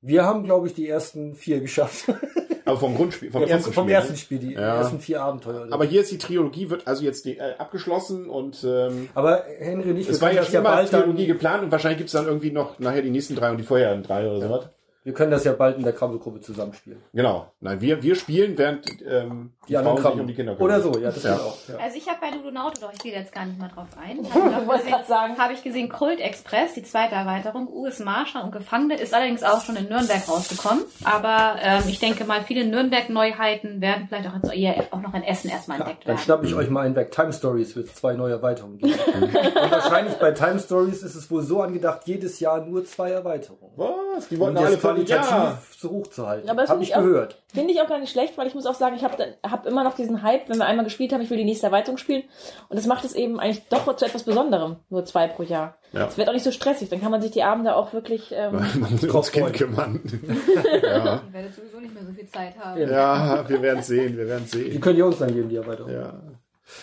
Wir 0.00 0.24
haben, 0.24 0.44
glaube 0.44 0.66
ich, 0.68 0.74
die 0.74 0.88
ersten 0.88 1.34
vier 1.34 1.60
geschafft. 1.60 2.06
Aber 2.64 2.76
vom 2.78 2.94
Grundspiel, 2.96 3.32
vom 3.32 3.42
Ja, 3.42 3.48
ersten 3.48 3.72
vom 3.72 3.84
Spiel. 3.84 3.94
ersten 3.94 4.12
ne? 4.12 4.18
Spiel, 4.18 4.38
die 4.38 4.52
Ja. 4.52 4.76
ersten 4.76 5.00
vier 5.00 5.20
Abenteuer. 5.20 5.66
Aber 5.72 5.84
hier 5.84 6.00
ist 6.02 6.12
die 6.12 6.18
Trilogie, 6.18 6.70
wird 6.70 6.86
also 6.86 7.02
jetzt 7.02 7.24
die, 7.24 7.36
äh, 7.38 7.54
abgeschlossen 7.58 8.30
und 8.30 8.62
ähm, 8.64 9.08
Aber 9.14 9.42
Henry 9.58 9.96
wir 9.96 10.08
es 10.08 10.20
war 10.20 10.32
ja 10.32 10.44
schon 10.44 10.62
bald 10.62 10.88
Trilogie 10.90 11.26
dann, 11.26 11.34
geplant 11.36 11.62
und 11.64 11.72
wahrscheinlich 11.72 11.98
gibt's 11.98 12.12
dann 12.12 12.26
irgendwie 12.26 12.52
noch 12.52 12.78
nachher 12.78 13.02
die 13.02 13.10
nächsten 13.10 13.34
drei 13.34 13.50
und 13.50 13.56
die 13.58 13.64
vorherigen 13.64 14.04
drei 14.04 14.28
oder 14.30 14.40
sowas. 14.40 14.68
Wir 15.04 15.12
können 15.14 15.30
das 15.32 15.42
ja 15.44 15.52
bald 15.52 15.76
in 15.78 15.82
der 15.82 15.92
Krabbelgruppe 15.92 16.40
zusammenspielen. 16.40 17.00
Genau. 17.12 17.46
Nein, 17.60 17.80
wir, 17.80 18.02
wir 18.02 18.14
spielen, 18.14 18.56
während 18.56 18.86
ähm, 19.04 19.52
Die 19.68 19.76
anderen 19.76 19.98
Frauen 19.98 20.12
sich 20.12 20.20
um 20.20 20.26
die 20.28 20.34
Kinder 20.34 20.54
kümmern. 20.54 20.70
Oder 20.70 20.80
so, 20.80 20.98
ja, 20.98 21.10
das 21.10 21.22
Ja. 21.24 21.36
auch. 21.36 21.56
Ja. 21.68 21.76
Also 21.82 21.96
ich 21.96 22.08
habe 22.08 22.18
bei 22.20 22.30
Ludonauto, 22.36 22.80
doch 22.80 22.92
ich 22.92 23.00
gehe 23.00 23.12
jetzt 23.12 23.32
gar 23.32 23.44
nicht 23.44 23.58
mal 23.58 23.68
drauf 23.68 23.88
ein. 24.00 24.20
Ich 24.62 24.68
wollte 24.68 24.86
gerade 24.86 25.04
sagen. 25.06 25.36
Habe 25.38 25.54
ich 25.54 25.62
gesehen, 25.64 25.88
Kult 25.88 26.20
Express, 26.20 26.74
die 26.74 26.82
zweite 26.84 27.14
Erweiterung, 27.16 27.68
US 27.72 27.98
Marshall 27.98 28.42
und 28.44 28.52
Gefangene, 28.52 28.96
ist 29.00 29.12
allerdings 29.12 29.42
auch 29.42 29.60
schon 29.62 29.74
in 29.76 29.88
Nürnberg 29.88 30.28
rausgekommen. 30.28 30.84
Aber 31.04 31.56
ähm, 31.60 31.82
ich 31.88 31.98
denke 31.98 32.24
mal, 32.24 32.42
viele 32.42 32.64
Nürnberg-Neuheiten 32.66 33.80
werden 33.80 34.06
vielleicht 34.08 34.28
auch, 34.28 34.34
jetzt 34.34 34.54
eher 34.54 34.84
auch 34.92 35.00
noch 35.00 35.14
in 35.14 35.22
Essen 35.22 35.50
erstmal 35.50 35.78
entdeckt 35.80 36.02
Dann 36.04 36.08
werden. 36.16 36.18
schnapp 36.24 36.44
ich 36.44 36.54
euch 36.54 36.70
mal 36.70 36.86
einen 36.86 36.94
weg. 36.94 37.10
Time 37.10 37.32
Stories 37.32 37.74
wird 37.76 37.88
zwei 37.94 38.14
neue 38.14 38.32
Erweiterungen 38.34 38.78
geben. 38.78 38.94
und 39.20 39.34
wahrscheinlich 39.70 40.14
bei 40.14 40.30
Time 40.32 40.60
Stories 40.60 41.02
ist 41.02 41.14
es 41.16 41.30
wohl 41.30 41.42
so 41.42 41.60
angedacht, 41.62 42.02
jedes 42.06 42.38
Jahr 42.40 42.64
nur 42.64 42.84
zwei 42.84 43.10
Erweiterungen. 43.10 43.72
Was? 43.76 44.28
Die 44.28 44.38
wollten 44.38 44.58
alle 44.58 44.78
von 44.78 44.91
qualitativ 44.94 45.30
ja. 45.30 45.58
so 45.78 45.90
hoch 45.90 46.06
zu 46.08 46.26
halten. 46.26 46.48
Aber 46.48 46.62
das 46.62 46.70
Hab 46.70 46.76
finde 46.78 46.90
ich 46.90 46.96
auch- 46.96 47.02
gehört. 47.02 47.38
Finde 47.54 47.72
ich 47.74 47.80
auch 47.82 47.88
gar 47.88 47.98
nicht 47.98 48.10
schlecht, 48.10 48.38
weil 48.38 48.46
ich 48.46 48.54
muss 48.54 48.64
auch 48.66 48.74
sagen, 48.74 48.96
ich 48.96 49.04
habe 49.04 49.34
hab 49.42 49.66
immer 49.66 49.84
noch 49.84 49.94
diesen 49.94 50.22
Hype, 50.22 50.48
wenn 50.48 50.56
wir 50.58 50.64
einmal 50.64 50.84
gespielt 50.84 51.12
haben, 51.12 51.20
ich 51.20 51.28
will 51.28 51.36
die 51.36 51.44
nächste 51.44 51.66
Erweiterung 51.66 51.98
spielen. 51.98 52.22
Und 52.70 52.76
das 52.78 52.86
macht 52.86 53.04
es 53.04 53.14
eben 53.14 53.38
eigentlich 53.38 53.62
doch 53.68 53.94
zu 53.96 54.06
etwas 54.06 54.22
Besonderem, 54.22 54.76
nur 54.88 55.04
zwei 55.04 55.28
pro 55.28 55.42
Jahr. 55.42 55.74
Ja. 55.92 56.06
Es 56.06 56.16
wird 56.16 56.28
auch 56.28 56.32
nicht 56.32 56.44
so 56.44 56.50
stressig, 56.52 56.88
dann 56.88 57.00
kann 57.02 57.10
man 57.10 57.20
sich 57.20 57.30
die 57.32 57.42
Abende 57.42 57.76
auch 57.76 57.92
wirklich... 57.92 58.32
Ähm, 58.34 58.52
Man 58.80 58.90
muss 58.92 59.00
Drauf 59.02 59.14
ums 59.14 59.32
Kind 59.32 59.52
kümmern. 59.52 60.00
ja. 60.82 61.20
Ich 61.28 61.32
werde 61.34 61.48
sowieso 61.54 61.80
nicht 61.80 61.92
mehr 61.94 62.04
so 62.06 62.12
viel 62.12 62.26
Zeit 62.26 62.54
haben. 62.58 62.80
Ja. 62.80 63.44
wir 63.46 63.60
werden 63.60 63.82
sehen, 63.82 64.16
wir 64.16 64.26
werden 64.26 64.44
Die 64.50 64.58
sehen. 64.58 64.80
könnt 64.80 64.96
ihr 64.98 65.04
uns 65.06 65.18
dann 65.18 65.34
geben, 65.34 65.50
die 65.50 65.56
Erweiterung. 65.56 65.92
Ja. 65.92 66.14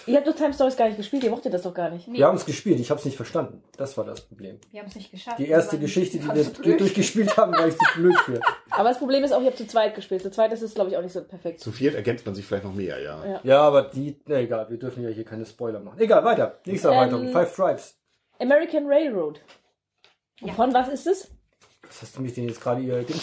Ihr 0.06 0.18
habt 0.18 0.28
doch 0.28 0.36
Time 0.36 0.54
Stories 0.54 0.76
gar 0.76 0.88
nicht 0.88 0.98
gespielt, 0.98 1.24
ihr 1.24 1.30
mochtet 1.30 1.54
das 1.54 1.62
doch 1.62 1.74
gar 1.74 1.90
nicht. 1.90 2.08
Nee, 2.08 2.18
Wir 2.20 2.28
haben 2.28 2.36
es 2.36 2.46
gespielt, 2.46 2.80
ich 2.80 2.90
habe 2.90 3.00
es 3.00 3.06
nicht 3.06 3.16
verstanden. 3.16 3.64
Das 3.78 3.98
war 3.98 4.04
das 4.04 4.22
Problem. 4.22 4.60
wir 4.72 4.82
haben 4.82 4.88
es 4.88 4.96
nicht 4.96 5.10
geschafft. 5.10 5.40
Die 5.40 5.48
erste 5.48 5.80
Geschichte, 5.80 6.18
die 6.20 6.26
wir 6.36 6.44
blöd. 6.44 6.80
durchgespielt 6.82 7.38
haben, 7.38 7.54
war 7.54 7.68
ich 7.68 7.78
zu 7.78 7.86
blöd 7.96 8.18
für. 8.20 8.42
Aber 8.72 8.90
das 8.90 9.00
Problem 9.00 9.24
ist 9.24 9.32
auch, 9.32 9.40
ihr 9.42 9.48
habt 9.48 9.58
zu 9.58 9.66
zweit 9.68 9.96
gespielt. 9.96 10.22
Zu 10.22 10.32
zweit 10.32 10.52
ist 10.52 10.62
es, 10.62 10.74
glaube 10.76 10.90
ich, 10.92 10.98
auch 10.98 11.02
nicht 11.02 11.14
so 11.14 11.24
perfekt. 11.24 11.62
Zu 11.62 11.72
viert 11.72 11.96
ergänzt 11.96 12.26
man 12.26 12.36
sich 12.36 12.46
vielleicht 12.46 12.66
noch 12.66 12.74
mehr, 12.74 13.00
ja. 13.02 13.26
Ja. 13.26 13.40
Ja, 13.44 13.62
aber 13.62 13.84
die, 13.84 14.20
na 14.28 14.40
egal, 14.40 14.70
wir 14.70 14.78
dürfen 14.78 15.02
ja 15.04 15.10
hier 15.10 15.24
keine 15.26 15.46
Spoiler 15.46 15.80
machen. 15.80 16.00
Egal, 16.00 16.24
weiter. 16.26 16.60
Nächste 16.66 16.90
Ähm, 16.90 16.94
Erweiterung, 16.96 17.30
Five 17.32 17.56
Tribes. 17.56 17.98
American 18.40 18.86
Railroad. 18.88 19.40
Ja. 20.42 20.54
von 20.54 20.74
was 20.74 20.90
ist 20.90 21.08
es? 21.08 21.32
Was 21.88 22.02
hast 22.02 22.18
du 22.18 22.22
mich 22.22 22.34
denn 22.34 22.48
jetzt 22.48 22.62
gerade 22.62 22.82
hier... 22.82 23.06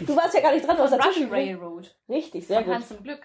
Du 0.00 0.16
warst 0.16 0.34
ja 0.34 0.40
gar 0.40 0.52
nicht 0.54 0.66
dran, 0.66 0.76
dazwischen. 0.78 1.02
Russian 1.06 1.30
Railroad. 1.30 1.94
Richtig, 2.08 2.46
sehr 2.46 2.56
Von 2.58 2.64
gut. 2.64 2.74
Hans 2.74 2.90
im 2.90 3.02
Glück. 3.04 3.20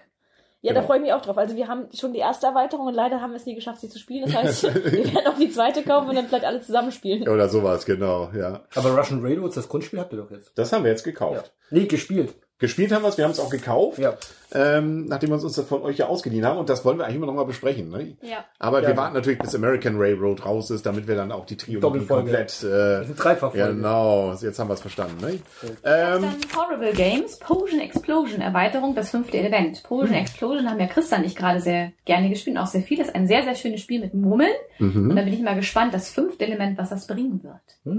Ja, 0.60 0.70
Genau. 0.72 0.80
da 0.80 0.86
freue 0.86 0.96
ich 0.98 1.02
mich 1.02 1.12
auch 1.12 1.20
drauf. 1.22 1.38
Also 1.38 1.54
wir 1.56 1.68
haben 1.68 1.86
schon 1.94 2.12
die 2.12 2.18
erste 2.18 2.46
Erweiterung 2.46 2.86
und 2.88 2.94
leider 2.94 3.20
haben 3.20 3.30
wir 3.30 3.36
es 3.36 3.46
nie 3.46 3.54
geschafft, 3.54 3.80
sie 3.80 3.88
zu 3.88 3.98
spielen. 3.98 4.24
Das 4.26 4.34
heißt, 4.34 4.62
wir 4.92 5.14
werden 5.14 5.26
auch 5.28 5.38
die 5.38 5.50
zweite 5.50 5.82
kaufen 5.82 6.08
und 6.10 6.16
dann 6.16 6.26
vielleicht 6.26 6.44
alle 6.44 6.60
zusammen 6.60 6.90
spielen. 6.90 7.28
Oder 7.28 7.48
sowas, 7.48 7.84
genau, 7.86 8.30
ja. 8.36 8.62
Aber 8.74 8.90
Russian 8.96 9.20
Railroads, 9.22 9.54
das 9.54 9.68
Grundspiel 9.68 10.00
habt 10.00 10.12
ihr 10.12 10.18
doch 10.18 10.30
jetzt. 10.32 10.50
Das 10.58 10.72
haben 10.72 10.82
wir 10.84 10.90
jetzt 10.90 11.06
Ja. 11.06 11.12
gekauft. 11.12 11.52
Nee, 11.70 11.84
gespielt. 11.86 12.34
Gespielt 12.58 12.90
haben 12.92 13.02
wir 13.02 13.08
es, 13.08 13.16
wir 13.18 13.24
haben 13.24 13.30
es 13.30 13.38
auch 13.38 13.50
gekauft, 13.50 13.98
Ja. 13.98 14.14
ähm, 14.52 15.06
nachdem 15.06 15.30
wir 15.30 15.34
uns 15.34 15.54
das 15.54 15.64
von 15.66 15.82
euch 15.82 15.98
ja 15.98 16.06
ausgeliehen 16.06 16.44
haben. 16.44 16.58
Und 16.58 16.68
das 16.68 16.84
wollen 16.84 16.98
wir 16.98 17.04
eigentlich 17.04 17.16
immer 17.16 17.26
noch 17.26 17.34
mal 17.34 17.44
besprechen. 17.44 17.88
Ne? 17.90 18.16
Ja. 18.22 18.44
Aber 18.58 18.82
Ja. 18.82 18.88
wir 18.88 18.96
warten 18.96 19.14
natürlich, 19.14 19.38
bis 19.38 19.54
American 19.54 19.96
Railroad 19.96 20.44
raus 20.44 20.70
ist, 20.70 20.84
damit 20.84 21.06
wir 21.06 21.14
dann 21.14 21.30
auch 21.30 21.46
die 21.46 21.56
Trilogie 21.56 21.80
Doppelfolge. 21.82 22.22
komplett... 22.32 22.62
Äh, 22.64 23.04
dreifach 23.14 23.54
ja, 23.54 23.68
genau, 23.68 24.32
jetzt 24.40 24.58
haben 24.58 24.68
wir 24.68 24.74
es 24.74 24.80
verstanden. 24.80 25.24
Ne? 25.24 25.38
Ähm, 25.84 26.22
Dann 26.22 26.34
Horrible 26.56 26.92
Games, 26.94 27.38
Potion 27.38 27.78
Explosion, 27.80 28.40
Erweiterung, 28.40 28.94
das 28.96 29.10
fünfte 29.10 29.38
Element. 29.38 29.82
Potion 29.84 30.14
Explosion 30.14 30.68
haben 30.68 30.80
ja 30.80 30.86
Christa 30.86 31.18
nicht 31.18 31.36
gerade 31.36 31.60
sehr 31.60 31.92
gerne 32.06 32.28
gespielt 32.28 32.56
und 32.56 32.62
auch 32.62 32.66
sehr 32.68 32.82
viel. 32.82 32.98
Das 32.98 33.08
ist 33.08 33.14
ein 33.14 33.28
sehr, 33.28 33.44
sehr 33.44 33.54
schönes 33.54 33.80
Spiel 33.82 34.00
mit 34.00 34.14
Murmeln. 34.14 34.50
Und 34.80 35.14
da 35.16 35.22
bin 35.22 35.32
ich 35.32 35.40
mal 35.40 35.56
gespannt, 35.56 35.92
das 35.94 36.10
fünfte 36.10 36.44
Element, 36.46 36.78
was 36.78 36.90
das 36.90 37.06
bringen 37.06 37.40
wird. 37.42 37.54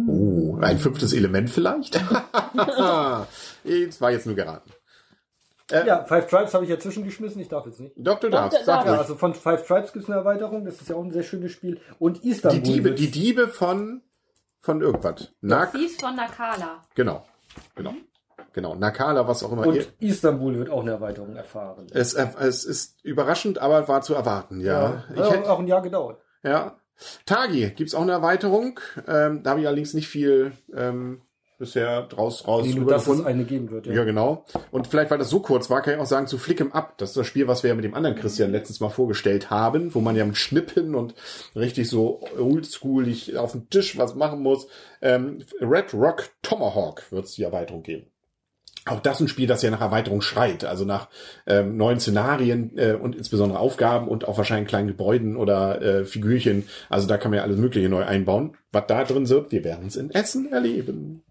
oh, 0.07 0.57
ein 0.61 0.77
fünftes 0.77 1.13
Element 1.13 1.49
vielleicht? 1.49 1.99
das 3.63 4.01
war 4.01 4.11
jetzt 4.11 4.25
nur 4.25 4.35
geraten. 4.35 4.71
Ja, 5.71 6.03
Five 6.05 6.27
Tribes 6.27 6.53
habe 6.55 6.63
ich 6.63 6.71
ja 6.71 6.79
zwischengeschmissen, 6.79 7.39
ich 7.41 7.47
darf 7.47 7.67
jetzt 7.67 7.79
nicht. 7.79 7.93
Doch, 7.95 8.19
du 8.19 8.29
Doch, 8.29 8.39
darfst. 8.39 8.59
da- 8.61 8.63
Sag 8.63 8.85
darf 8.85 8.93
Ja, 8.95 8.97
also 9.01 9.15
von 9.15 9.35
Five 9.35 9.67
Tribes 9.67 9.93
gibt 9.93 10.03
es 10.05 10.09
eine 10.09 10.17
Erweiterung, 10.19 10.65
das 10.65 10.81
ist 10.81 10.89
ja 10.89 10.95
auch 10.95 11.03
ein 11.03 11.11
sehr 11.11 11.21
schönes 11.21 11.51
Spiel. 11.51 11.79
Und 11.99 12.23
Istanbul. 12.25 12.59
Die 12.61 12.73
Diebe, 12.73 12.91
die 12.93 13.11
Diebe 13.11 13.47
von, 13.47 14.01
von 14.61 14.81
irgendwas. 14.81 15.31
Nak, 15.41 15.71
Fies 15.73 15.95
von 16.01 16.15
Nakala. 16.15 16.81
genau, 16.95 17.23
genau, 17.75 17.93
genau. 18.51 18.73
Nakala, 18.73 19.27
was 19.27 19.43
auch 19.43 19.51
immer. 19.51 19.65
ihr- 19.67 19.85
Und 19.85 19.93
Istanbul 19.99 20.57
wird 20.57 20.71
auch 20.71 20.81
eine 20.81 20.89
Erweiterung 20.91 21.35
erfahren. 21.35 21.85
Es, 21.93 22.15
äh, 22.15 22.27
es 22.39 22.65
ist 22.65 23.05
überraschend, 23.05 23.59
aber 23.59 23.87
war 23.87 24.01
zu 24.01 24.15
erwarten, 24.15 24.61
ja. 24.61 24.81
ja 24.89 25.03
Ich 25.13 25.19
hat 25.21 25.31
hätte, 25.33 25.51
auch 25.51 25.59
ein 25.59 25.67
Jahr 25.67 25.83
gedauert. 25.83 26.19
ja. 26.41 26.75
Tagi 27.25 27.69
gibt's 27.77 27.95
auch 27.95 28.01
eine 28.01 28.11
Erweiterung. 28.11 28.77
Ähm, 29.07 29.41
da 29.41 29.51
habe 29.51 29.61
ich 29.61 29.67
allerdings 29.67 29.93
nicht 29.93 30.09
viel 30.09 30.51
ähm, 30.75 31.21
bisher 31.59 32.03
draus 32.03 32.47
raus 32.47 32.65
Nee, 32.65 32.73
nur 32.73 32.89
dass 32.89 33.05
es 33.05 33.23
eine 33.23 33.43
geben 33.43 33.69
wird. 33.69 33.85
Ja. 33.85 33.93
Ja, 33.93 34.03
genau. 34.05 34.45
Und 34.71 34.87
vielleicht, 34.87 35.11
weil 35.11 35.17
das 35.17 35.29
so 35.29 35.41
kurz 35.41 35.69
war, 35.69 35.81
kann 35.81 35.93
ich 35.93 35.99
auch 35.99 36.05
sagen, 36.05 36.25
zu 36.25 36.37
Flick'em 36.37 36.71
Up. 36.71 36.97
Das 36.97 37.09
ist 37.09 37.17
das 37.17 37.27
Spiel, 37.27 37.47
was 37.47 37.61
wir 37.61 37.67
ja 37.67 37.75
mit 37.75 37.83
dem 37.85 37.93
anderen 37.93 38.15
Christian 38.15 38.51
letztens 38.51 38.79
mal 38.79 38.89
vorgestellt 38.89 39.49
haben, 39.49 39.93
wo 39.93 39.99
man 39.99 40.15
ja 40.15 40.25
mit 40.25 40.37
Schnippen 40.37 40.95
und 40.95 41.13
richtig 41.55 41.89
so 41.89 42.21
oldschoolig 42.39 43.37
auf 43.37 43.51
dem 43.51 43.69
Tisch 43.69 43.97
was 43.97 44.15
machen 44.15 44.41
muss. 44.41 44.67
Ähm, 45.01 45.43
Red 45.61 45.93
Rock 45.93 46.29
Tomahawk 46.41 47.11
wird's 47.11 47.33
die 47.33 47.43
Erweiterung 47.43 47.83
geben. 47.83 48.07
Auch 48.85 49.01
das 49.01 49.19
ein 49.19 49.27
Spiel, 49.27 49.45
das 49.45 49.61
ja 49.61 49.69
nach 49.69 49.81
Erweiterung 49.81 50.21
schreit, 50.21 50.63
also 50.63 50.85
nach 50.85 51.09
ähm, 51.45 51.75
neuen 51.75 51.99
Szenarien 51.99 52.77
äh, 52.77 52.93
und 52.93 53.15
insbesondere 53.15 53.59
Aufgaben 53.59 54.07
und 54.07 54.27
auch 54.27 54.37
wahrscheinlich 54.37 54.69
kleinen 54.69 54.87
Gebäuden 54.87 55.35
oder 55.35 55.81
äh, 55.81 56.05
Figürchen. 56.05 56.67
Also 56.89 57.07
da 57.07 57.17
kann 57.17 57.31
man 57.31 57.39
ja 57.39 57.43
alles 57.43 57.57
Mögliche 57.57 57.89
neu 57.89 58.05
einbauen. 58.05 58.55
Was 58.71 58.87
da 58.87 59.03
drin 59.03 59.27
wird, 59.27 59.51
wir 59.51 59.63
werden 59.63 59.87
es 59.87 59.97
in 59.97 60.09
Essen 60.11 60.51
erleben. 60.51 61.23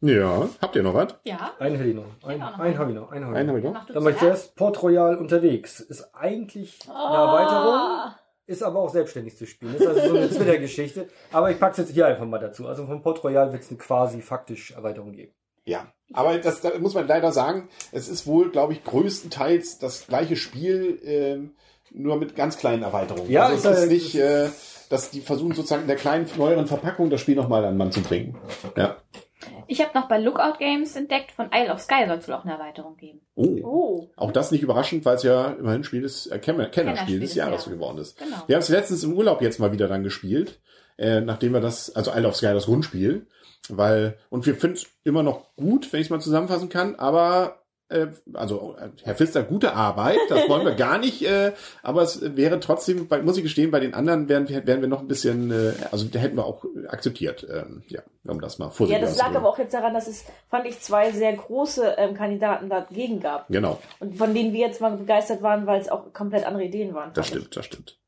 Ja, 0.00 0.48
habt 0.62 0.76
ihr 0.76 0.82
noch 0.82 0.94
was? 0.94 1.14
Ja. 1.24 1.52
Einen 1.58 1.76
hätte 1.76 1.88
ich 1.90 1.94
noch. 1.96 2.04
Ein, 2.24 2.40
auch 2.42 2.50
noch 2.52 2.58
einen 2.60 2.78
habe 2.78 2.90
ich 2.92 2.96
noch. 2.96 3.10
Einen 3.10 3.24
habe 3.26 3.34
ich 3.34 3.38
Einen 3.40 3.46
noch. 3.48 3.54
habe 3.54 3.58
ich 3.58 3.64
noch. 3.88 3.94
Dann 3.94 4.02
mache 4.04 4.12
ich 4.14 4.18
zuerst. 4.18 4.54
Port 4.56 4.82
Royal 4.82 5.16
unterwegs. 5.16 5.80
Ist 5.80 6.14
eigentlich 6.14 6.78
eine 6.88 7.16
Erweiterung, 7.16 8.12
ist 8.46 8.62
aber 8.62 8.78
auch 8.80 8.90
selbstständig 8.90 9.36
zu 9.36 9.46
spielen. 9.46 9.74
Ist 9.74 9.86
also 9.86 10.08
so 10.08 10.16
eine 10.16 10.28
Twitter-Geschichte. 10.30 11.08
Aber 11.32 11.50
ich 11.50 11.58
pack's 11.58 11.78
jetzt 11.78 11.90
hier 11.92 12.06
einfach 12.06 12.26
mal 12.26 12.38
dazu. 12.38 12.66
Also 12.68 12.86
von 12.86 13.02
Port 13.02 13.22
Royal 13.24 13.52
wird 13.52 13.62
es 13.62 13.70
eine 13.70 13.78
quasi 13.78 14.22
faktisch 14.22 14.70
Erweiterung 14.70 15.12
geben. 15.12 15.32
Ja, 15.64 15.92
aber 16.14 16.38
das, 16.38 16.60
da 16.62 16.70
muss 16.78 16.94
man 16.94 17.06
leider 17.06 17.30
sagen, 17.32 17.68
es 17.92 18.08
ist 18.08 18.26
wohl, 18.26 18.50
glaube 18.50 18.72
ich, 18.72 18.84
größtenteils 18.84 19.78
das 19.78 20.06
gleiche 20.06 20.36
Spiel, 20.36 20.98
ähm, 21.02 21.56
nur 21.90 22.16
mit 22.16 22.36
ganz 22.36 22.56
kleinen 22.56 22.82
Erweiterungen. 22.84 23.30
Ja, 23.30 23.46
also 23.46 23.56
ist 23.56 23.64
es 23.64 23.70
ist 23.72 23.80
halt- 23.80 23.90
nicht, 23.90 24.14
äh, 24.14 24.48
dass 24.88 25.10
die 25.10 25.20
versuchen 25.20 25.52
sozusagen 25.52 25.82
in 25.82 25.88
der 25.88 25.96
kleinen, 25.96 26.26
neueren 26.38 26.66
Verpackung 26.66 27.10
das 27.10 27.20
Spiel 27.20 27.34
nochmal 27.36 27.64
an 27.64 27.72
den 27.74 27.76
Mann 27.78 27.92
zu 27.92 28.00
bringen. 28.00 28.38
Ja. 28.76 28.96
Ich 29.70 29.80
habe 29.82 29.90
noch 29.94 30.08
bei 30.08 30.18
Lookout 30.18 30.58
Games 30.58 30.96
entdeckt, 30.96 31.30
von 31.30 31.50
Isle 31.54 31.72
of 31.72 31.80
Sky 31.80 32.06
soll 32.06 32.16
es 32.16 32.26
wohl 32.26 32.34
auch 32.34 32.44
eine 32.44 32.54
Erweiterung 32.54 32.96
geben. 32.96 33.20
Oh. 33.34 33.58
Oh. 33.62 34.10
Auch 34.16 34.32
das 34.32 34.50
nicht 34.50 34.62
überraschend, 34.62 35.04
weil 35.04 35.16
es 35.16 35.22
ja 35.22 35.52
immerhin 35.52 35.84
Spiel 35.84 36.00
des, 36.00 36.26
äh, 36.26 36.38
Kenner, 36.38 36.66
Kennerspiel 36.66 36.72
Kennerspiel 36.84 37.20
des 37.20 37.34
Jahres 37.34 37.66
Jahres. 37.66 37.74
geworden 37.74 37.98
ist. 37.98 38.18
Genau. 38.18 38.36
Wir 38.46 38.56
haben 38.56 38.62
es 38.62 38.70
letztens 38.70 39.04
im 39.04 39.12
Urlaub 39.12 39.42
jetzt 39.42 39.60
mal 39.60 39.70
wieder 39.70 39.86
dann 39.86 40.02
gespielt, 40.02 40.58
äh, 40.96 41.20
nachdem 41.20 41.52
wir 41.52 41.60
das, 41.60 41.94
also 41.94 42.10
Isle 42.12 42.28
of 42.28 42.36
Sky 42.36 42.46
das 42.46 42.64
Grundspiel, 42.64 43.26
weil, 43.68 44.16
und 44.30 44.46
wir 44.46 44.54
finden 44.54 44.76
es 44.76 44.86
immer 45.04 45.22
noch 45.22 45.54
gut, 45.56 45.92
wenn 45.92 46.00
ich 46.00 46.06
es 46.06 46.10
mal 46.10 46.20
zusammenfassen 46.20 46.70
kann, 46.70 46.94
aber, 46.96 47.57
also 48.34 48.76
äh, 48.78 48.88
Herr 49.02 49.14
Pfister, 49.14 49.42
gute 49.42 49.74
Arbeit, 49.74 50.18
das 50.28 50.48
wollen 50.48 50.64
wir 50.66 50.74
gar 50.74 50.98
nicht, 50.98 51.22
äh, 51.22 51.52
aber 51.82 52.02
es 52.02 52.20
wäre 52.36 52.60
trotzdem, 52.60 53.08
muss 53.24 53.36
ich 53.38 53.42
gestehen, 53.42 53.70
bei 53.70 53.80
den 53.80 53.94
anderen 53.94 54.28
wären, 54.28 54.48
wir- 54.48 54.66
wären 54.66 54.80
wir 54.82 54.88
noch 54.88 55.00
ein 55.00 55.08
bisschen, 55.08 55.50
äh, 55.50 55.72
also 55.90 56.06
da 56.06 56.18
hätten 56.18 56.36
wir 56.36 56.44
auch 56.44 56.64
akzeptiert, 56.88 57.46
ähm, 57.50 57.82
ja, 57.88 58.02
um 58.26 58.40
das 58.40 58.58
mal 58.58 58.66
Ja, 58.66 58.70
vorsichtig 58.70 59.04
das 59.08 59.16
lag 59.16 59.34
aber 59.34 59.48
auch 59.48 59.58
jetzt 59.58 59.72
daran, 59.72 59.94
dass 59.94 60.06
es, 60.06 60.24
fand 60.50 60.66
ich, 60.66 60.78
zwei 60.80 61.10
sehr 61.12 61.32
große 61.34 61.94
ähm, 61.96 62.14
Kandidaten 62.14 62.68
dagegen 62.68 63.20
gab. 63.20 63.48
Genau. 63.48 63.78
Und 64.00 64.16
von 64.18 64.34
denen 64.34 64.52
wir 64.52 64.60
jetzt 64.66 64.80
mal 64.80 64.94
begeistert 64.96 65.40
waren, 65.42 65.66
weil 65.66 65.80
es 65.80 65.88
auch 65.88 66.12
komplett 66.12 66.46
andere 66.46 66.64
Ideen 66.64 66.92
waren. 66.94 67.12
Das 67.14 67.28
fand 67.28 67.38
ich. 67.40 67.46
stimmt, 67.46 67.56
das 67.56 67.64
stimmt. 67.64 67.98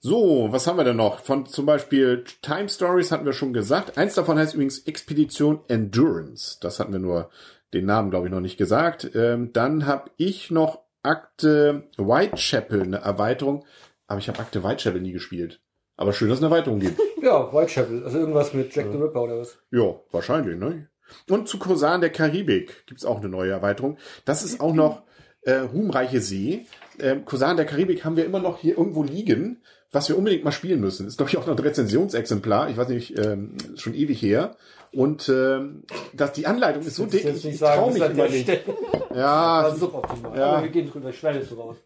So, 0.00 0.46
was 0.52 0.66
haben 0.66 0.76
wir 0.76 0.84
denn 0.84 0.96
noch? 0.96 1.18
Von 1.20 1.46
zum 1.46 1.66
Beispiel 1.66 2.22
Time 2.42 2.68
Stories 2.68 3.10
hatten 3.10 3.24
wir 3.26 3.32
schon 3.32 3.52
gesagt. 3.52 3.98
Eins 3.98 4.14
davon 4.14 4.38
heißt 4.38 4.54
übrigens 4.54 4.78
Expedition 4.86 5.60
Endurance. 5.66 6.58
Das 6.60 6.78
hatten 6.78 6.92
wir 6.92 7.00
nur 7.00 7.30
den 7.74 7.86
Namen, 7.86 8.10
glaube 8.10 8.26
ich, 8.26 8.32
noch 8.32 8.40
nicht 8.40 8.56
gesagt. 8.56 9.10
Ähm, 9.14 9.52
dann 9.52 9.86
habe 9.86 10.10
ich 10.16 10.50
noch 10.50 10.80
Akte 11.02 11.88
Whitechapel, 11.96 12.82
eine 12.82 12.98
Erweiterung. 12.98 13.64
Aber 14.06 14.18
ich 14.18 14.28
habe 14.28 14.38
Akte 14.38 14.64
Whitechapel 14.64 15.00
nie 15.00 15.12
gespielt. 15.12 15.60
Aber 15.96 16.12
schön, 16.12 16.28
dass 16.28 16.38
es 16.38 16.44
eine 16.44 16.52
Erweiterung 16.52 16.80
gibt. 16.80 17.00
Ja, 17.20 17.52
Whitechapel. 17.52 18.04
Also 18.04 18.18
irgendwas 18.20 18.54
mit 18.54 18.72
Jack 18.74 18.86
the 18.92 18.96
Ripper 18.96 19.22
oder 19.22 19.40
was? 19.40 19.58
ja, 19.72 19.96
wahrscheinlich, 20.12 20.56
ne? 20.56 20.88
Und 21.28 21.48
zu 21.48 21.58
Kosan 21.58 22.00
der 22.00 22.10
Karibik 22.10 22.86
gibt's 22.86 23.04
auch 23.04 23.18
eine 23.18 23.28
neue 23.28 23.50
Erweiterung. 23.50 23.98
Das 24.24 24.44
ist 24.44 24.60
auch 24.60 24.72
noch 24.72 25.02
äh, 25.42 25.54
Ruhmreiche 25.54 26.20
See. 26.20 26.66
Ähm, 27.00 27.24
Kosan 27.24 27.56
der 27.56 27.66
Karibik 27.66 28.04
haben 28.04 28.16
wir 28.16 28.24
immer 28.24 28.38
noch 28.38 28.58
hier 28.58 28.78
irgendwo 28.78 29.02
liegen, 29.02 29.62
was 29.92 30.08
wir 30.08 30.18
unbedingt 30.18 30.44
mal 30.44 30.52
spielen 30.52 30.80
müssen. 30.80 31.06
Ist, 31.06 31.16
glaube 31.16 31.30
ich, 31.30 31.36
auch 31.38 31.46
noch 31.46 31.56
ein 31.56 31.58
Rezensionsexemplar. 31.62 32.68
Ich 32.70 32.76
weiß 32.76 32.88
nicht, 32.88 33.18
ähm, 33.18 33.56
schon 33.76 33.94
ewig 33.94 34.20
her. 34.22 34.56
Und 34.92 35.28
ähm, 35.28 35.82
dass 36.14 36.32
die 36.32 36.46
Anleitung 36.46 36.82
ist 36.82 36.96
so 36.96 37.04
dick, 37.06 37.24
ich, 37.24 37.44
ich 37.44 37.58
traue 37.58 37.92
mich 37.92 38.02
immer 38.02 38.28
nicht. 38.28 38.48
Ja, 39.14 39.60
Also 39.64 39.78
suboptimal. 39.86 40.38
Ja. 40.38 40.46
Aber 40.52 40.62
wir 40.62 40.70
gehen 40.70 40.90
drüber, 40.90 41.10
ich 41.10 41.18
schneide 41.18 41.40
es 41.40 41.48
so 41.50 41.56
raus. 41.56 41.76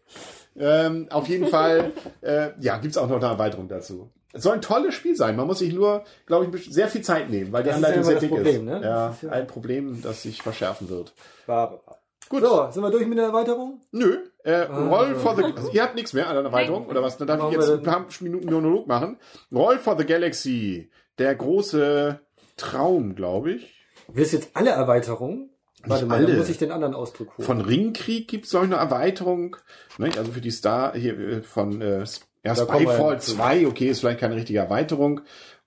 ähm, 0.57 1.07
auf 1.09 1.27
jeden 1.27 1.47
Fall, 1.47 1.91
äh, 2.21 2.49
ja, 2.59 2.77
gibt's 2.77 2.97
auch 2.97 3.07
noch 3.09 3.17
eine 3.17 3.25
Erweiterung 3.25 3.67
dazu. 3.67 4.09
Es 4.35 4.43
soll 4.43 4.53
ein 4.53 4.61
tolles 4.61 4.95
Spiel 4.95 5.15
sein. 5.15 5.35
Man 5.35 5.45
muss 5.47 5.59
sich 5.59 5.73
nur, 5.73 6.03
glaube 6.25 6.57
ich, 6.57 6.73
sehr 6.73 6.87
viel 6.87 7.01
Zeit 7.01 7.29
nehmen, 7.29 7.51
weil 7.51 7.63
die 7.63 7.69
Das 7.69 7.77
ist 7.77 7.81
ja 7.83 7.87
Anleitung 7.89 8.03
sehr 8.05 8.13
das 8.15 8.21
dick 8.21 8.29
Problem, 8.31 8.67
ist. 8.67 8.73
ne? 8.73 8.81
Ja, 8.83 9.07
Das 9.07 9.15
ist 9.17 9.21
ja- 9.23 9.29
ein 9.31 9.47
Problem, 9.47 10.01
das 10.01 10.23
sich 10.23 10.41
verschärfen 10.41 10.89
wird. 10.89 11.13
Gut. 11.45 11.79
Gut. 12.29 12.41
So, 12.41 12.67
sind 12.71 12.81
wir 12.81 12.89
durch 12.89 13.05
mit 13.05 13.17
der 13.17 13.25
Erweiterung? 13.25 13.81
Nö, 13.91 14.17
äh, 14.43 14.61
Roll 14.61 15.15
for 15.15 15.35
the, 15.35 15.43
also 15.43 15.71
ihr 15.71 15.83
habt 15.83 15.95
nichts 15.95 16.13
mehr 16.13 16.27
an 16.27 16.35
der 16.35 16.45
Erweiterung, 16.45 16.87
oder 16.87 17.01
was? 17.01 17.17
Dann 17.17 17.27
darf 17.27 17.37
ich 17.37 17.43
Machen 17.43 17.53
jetzt 17.53 17.69
ein 17.69 17.83
paar 17.83 18.05
Minuten 18.21 18.51
Monolog 18.51 18.87
machen. 18.87 19.17
Roll 19.51 19.77
for 19.77 19.97
the 19.97 20.05
Galaxy, 20.05 20.89
der 21.17 21.35
große 21.35 22.19
Traum, 22.57 23.15
glaube 23.15 23.51
ich. 23.53 23.85
Willst 24.07 24.33
du 24.33 24.37
jetzt 24.37 24.51
alle 24.53 24.71
Erweiterungen? 24.71 25.49
Warte 25.85 26.05
mal, 26.05 26.15
alle. 26.15 26.27
dann 26.27 26.37
muss 26.37 26.49
ich 26.49 26.57
den 26.57 26.71
anderen 26.71 26.93
Ausdruck 26.93 27.37
holen. 27.37 27.45
Von 27.45 27.61
Ringkrieg 27.61 28.27
gibt's 28.27 28.51
glaube 28.51 28.67
ich, 28.67 28.73
eine 28.73 28.81
Erweiterung. 28.81 29.57
Ne? 29.97 30.11
Also 30.17 30.31
für 30.31 30.41
die 30.41 30.51
Star 30.51 30.95
hier 30.95 31.17
äh, 31.17 31.41
von 31.41 31.81
äh, 31.81 32.05
ja, 32.45 32.53
Da 32.53 32.55
Spyfall 32.55 33.13
ja 33.13 33.19
zu. 33.19 33.35
2, 33.35 33.67
okay, 33.67 33.89
ist 33.89 33.99
vielleicht 33.99 34.19
keine 34.19 34.35
richtige 34.35 34.59
Erweiterung. 34.59 35.21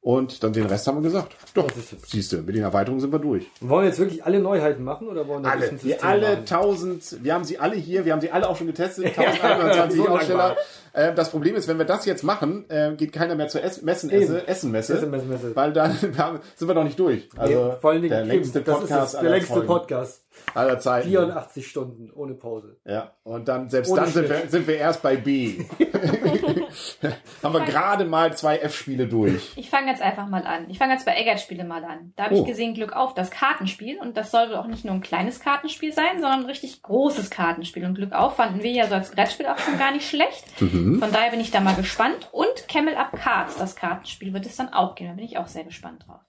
Und 0.07 0.45
dann 0.45 0.53
den 0.53 0.67
Rest 0.67 0.87
haben 0.87 0.99
wir 0.99 1.03
gesagt. 1.03 1.35
Doch, 1.55 1.67
siehst 2.07 2.31
du, 2.31 2.37
mit 2.37 2.55
den 2.55 2.63
Erweiterungen 2.63 3.01
sind 3.01 3.11
wir 3.11 3.19
durch. 3.19 3.45
Wollen 3.61 3.83
wir 3.83 3.89
jetzt 3.89 3.99
wirklich 3.99 4.25
alle 4.25 4.39
Neuheiten 4.39 4.85
machen 4.85 5.09
oder 5.09 5.27
wollen 5.27 5.43
wir 5.43 5.51
ein 5.51 5.59
Alle, 5.59 5.69
System 5.71 5.97
alle 6.01 6.29
machen? 6.29 6.39
1000, 6.43 7.25
wir 7.25 7.35
haben 7.35 7.43
sie 7.43 7.59
alle 7.59 7.75
hier, 7.75 8.05
wir 8.05 8.13
haben 8.13 8.21
sie 8.21 8.31
alle 8.31 8.49
auch 8.49 8.57
schon 8.57 8.69
getestet, 8.69 9.05
Ja, 9.17 9.25
1021 9.25 9.97
so 9.99 10.09
Aussteller. 10.09 10.57
Langweilig. 10.97 11.13
Äh, 11.13 11.15
das 11.15 11.31
Problem 11.31 11.55
ist, 11.57 11.69
wenn 11.69 11.79
wir 11.79 11.85
das 11.85 12.05
jetzt 12.07 12.23
machen, 12.25 12.65
äh, 12.71 12.95
geht 12.97 13.13
keiner 13.13 13.35
mehr 13.35 13.49
zur 13.49 13.63
Ess 13.63 13.83
Messenesse, 13.83 14.39
Eben. 14.39 14.47
Essenmesse, 14.49 14.95
Essenmesse. 14.95 15.55
weil 15.55 15.73
dann 15.73 15.93
sind 16.57 16.69
wir 16.69 16.75
noch 16.75 16.85
nicht 16.85 16.99
durch. 16.99 17.29
Also 17.37 17.53
Nee, 17.67 17.73
vor 17.81 17.91
allen 17.91 18.03
Dingen 18.03 18.11
der 18.15 18.25
längste 18.25 18.61
das 18.63 18.75
ist 18.75 18.81
Podcast 18.81 19.03
das, 19.03 19.11
der 19.13 19.21
aller 19.21 19.31
längste 19.31 19.53
Folgen. 19.53 19.67
Podcast. 19.69 20.25
aller 20.55 20.79
Zeiten. 20.79 21.09
84 21.09 21.67
Stunden 21.67 22.11
ohne 22.15 22.35
Pause. 22.35 22.77
Ja, 22.85 23.13
und 23.25 23.49
dann, 23.49 23.69
selbst 23.71 23.91
Ohne 23.91 24.03
dann 24.03 24.11
sind 24.11 24.29
wir, 24.29 24.43
sind 24.49 24.67
wir 24.67 24.77
erst 24.79 25.03
bei 25.03 25.17
B. 25.17 25.65
Haben 27.43 27.55
wir 27.55 27.61
gerade 27.65 28.05
mal 28.05 28.37
zwei 28.37 28.59
F-Spiele 28.59 29.07
durch. 29.07 29.53
Ich 29.57 29.71
fange 29.71 29.91
jetzt 29.91 30.03
einfach 30.03 30.27
mal 30.29 30.45
an. 30.47 30.69
Ich 30.69 30.79
fange 30.79 30.93
jetzt 30.93 31.07
bei 31.07 31.15
Eggert-Spiele 31.15 31.65
mal 31.65 31.85
an. 31.85 32.13
Da 32.17 32.25
habe 32.25 32.35
Oh. 32.37 32.41
ich 32.41 32.47
gesehen 32.47 32.75
Glück 32.75 32.93
auf, 32.93 33.15
das 33.15 33.31
Kartenspiel. 33.31 33.99
Und 33.99 34.17
das 34.17 34.31
soll 34.31 34.55
auch 34.55 34.67
nicht 34.67 34.85
nur 34.85 34.95
ein 34.95 35.01
kleines 35.01 35.41
Kartenspiel 35.41 35.93
sein, 35.93 36.21
sondern 36.21 36.41
ein 36.41 36.47
richtig 36.47 36.83
großes 36.83 37.31
Kartenspiel. 37.31 37.85
Und 37.85 37.95
Glück 37.95 38.13
auf 38.13 38.37
fanden 38.37 38.63
wir 38.63 38.71
ja 38.73 38.87
so 38.89 38.95
als 38.95 39.11
Brettspiel 39.11 39.47
auch 39.47 39.59
schon 39.59 39.79
gar 39.79 39.93
nicht 39.93 40.09
schlecht. 40.09 40.45
Mhm. 40.61 40.86
Von 40.95 41.13
daher 41.13 41.31
bin 41.31 41.41
ich 41.41 41.51
da 41.51 41.61
mal 41.61 41.75
gespannt. 41.75 42.29
Und 42.33 42.69
Camel 42.69 42.95
Up 42.95 43.13
Cards, 43.13 43.57
das 43.57 43.77
Kartenspiel, 43.77 44.33
wird 44.33 44.47
es 44.47 44.57
dann 44.57 44.73
auch 44.73 44.95
geben. 44.95 45.11
Da 45.11 45.17
bin 45.17 45.25
ich 45.25 45.39
auch 45.39 45.49
sehr 45.49 45.65
gespannt 45.65 46.05
drauf. 46.07 46.21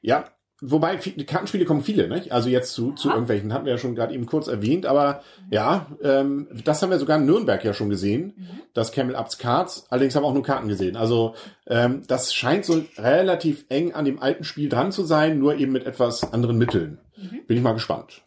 Ja, 0.00 0.24
wobei 0.60 0.96
Kartenspiele 0.96 1.64
kommen 1.64 1.82
viele, 1.82 2.08
nicht? 2.08 2.32
Also 2.32 2.48
jetzt 2.48 2.72
zu, 2.72 2.92
zu 2.92 3.10
irgendwelchen 3.10 3.52
hatten 3.52 3.64
wir 3.64 3.72
ja 3.72 3.78
schon 3.78 3.94
gerade 3.94 4.12
eben 4.12 4.26
kurz 4.26 4.48
erwähnt, 4.48 4.86
aber 4.86 5.22
ja, 5.50 5.86
ähm, 6.02 6.48
das 6.64 6.82
haben 6.82 6.90
wir 6.90 6.98
sogar 6.98 7.18
in 7.18 7.26
Nürnberg 7.26 7.62
ja 7.64 7.72
schon 7.72 7.90
gesehen, 7.90 8.34
das 8.74 8.90
Camel 8.90 9.14
Ups 9.14 9.38
Cards. 9.38 9.86
Allerdings 9.88 10.16
haben 10.16 10.24
wir 10.24 10.28
auch 10.28 10.34
nur 10.34 10.42
Karten 10.42 10.68
gesehen. 10.68 10.96
Also 10.96 11.34
ähm, 11.66 12.02
das 12.08 12.34
scheint 12.34 12.64
so 12.64 12.82
relativ 12.96 13.66
eng 13.68 13.92
an 13.94 14.04
dem 14.04 14.20
alten 14.20 14.42
Spiel 14.44 14.68
dran 14.68 14.90
zu 14.90 15.04
sein, 15.04 15.38
nur 15.38 15.56
eben 15.56 15.72
mit 15.72 15.86
etwas 15.86 16.32
anderen 16.32 16.58
Mitteln. 16.58 16.98
Bin 17.46 17.56
ich 17.56 17.62
mal 17.62 17.72
gespannt. 17.72 18.22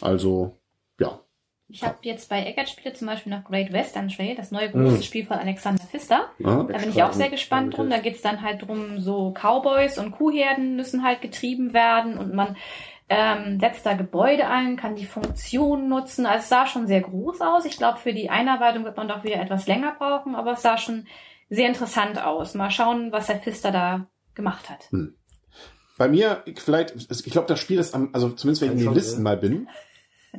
Also 0.00 0.58
ja. 0.58 0.63
Ich 1.68 1.82
habe 1.82 1.96
jetzt 2.02 2.28
bei 2.28 2.44
Eggert-Spiele 2.44 2.94
zum 2.94 3.06
Beispiel 3.06 3.32
noch 3.32 3.44
Great 3.44 3.72
Western 3.72 4.08
Trail, 4.08 4.36
das 4.36 4.50
neue 4.50 4.70
große 4.70 5.02
Spiel 5.02 5.24
von 5.24 5.38
Alexander 5.38 5.82
Pfister. 5.82 6.30
Ja. 6.38 6.62
Da 6.62 6.78
bin 6.78 6.90
ich 6.90 7.02
auch 7.02 7.12
sehr 7.12 7.30
gespannt 7.30 7.76
drum. 7.76 7.88
Da 7.88 7.98
geht's 7.98 8.20
dann 8.20 8.42
halt 8.42 8.62
drum, 8.62 8.98
so 9.00 9.32
Cowboys 9.32 9.98
und 9.98 10.12
Kuhherden 10.12 10.76
müssen 10.76 11.02
halt 11.02 11.22
getrieben 11.22 11.72
werden 11.72 12.18
und 12.18 12.34
man 12.34 12.56
ähm, 13.08 13.58
setzt 13.60 13.84
da 13.86 13.94
Gebäude 13.94 14.46
ein, 14.46 14.76
kann 14.76 14.94
die 14.94 15.06
Funktion 15.06 15.88
nutzen. 15.88 16.26
Also 16.26 16.42
es 16.42 16.48
sah 16.48 16.66
schon 16.66 16.86
sehr 16.86 17.00
groß 17.00 17.40
aus. 17.40 17.64
Ich 17.64 17.76
glaube, 17.76 17.98
für 17.98 18.12
die 18.12 18.30
Einarbeitung 18.30 18.84
wird 18.84 18.96
man 18.96 19.08
doch 19.08 19.24
wieder 19.24 19.40
etwas 19.40 19.66
länger 19.66 19.94
brauchen, 19.98 20.34
aber 20.34 20.52
es 20.52 20.62
sah 20.62 20.78
schon 20.78 21.06
sehr 21.50 21.68
interessant 21.68 22.22
aus. 22.22 22.54
Mal 22.54 22.70
schauen, 22.70 23.10
was 23.10 23.26
der 23.26 23.36
Pfister 23.36 23.70
da 23.70 24.06
gemacht 24.34 24.68
hat. 24.68 24.90
Bei 25.96 26.08
mir, 26.08 26.42
vielleicht, 26.56 26.94
ich 27.10 27.32
glaube, 27.32 27.46
das 27.46 27.60
Spiel 27.60 27.78
ist 27.78 27.94
am, 27.94 28.10
also 28.12 28.30
zumindest 28.30 28.62
wenn 28.62 28.72
ich 28.72 28.78
in 28.80 28.84
den 28.84 28.94
Listen 28.94 29.22
mal 29.22 29.36
bin, 29.36 29.68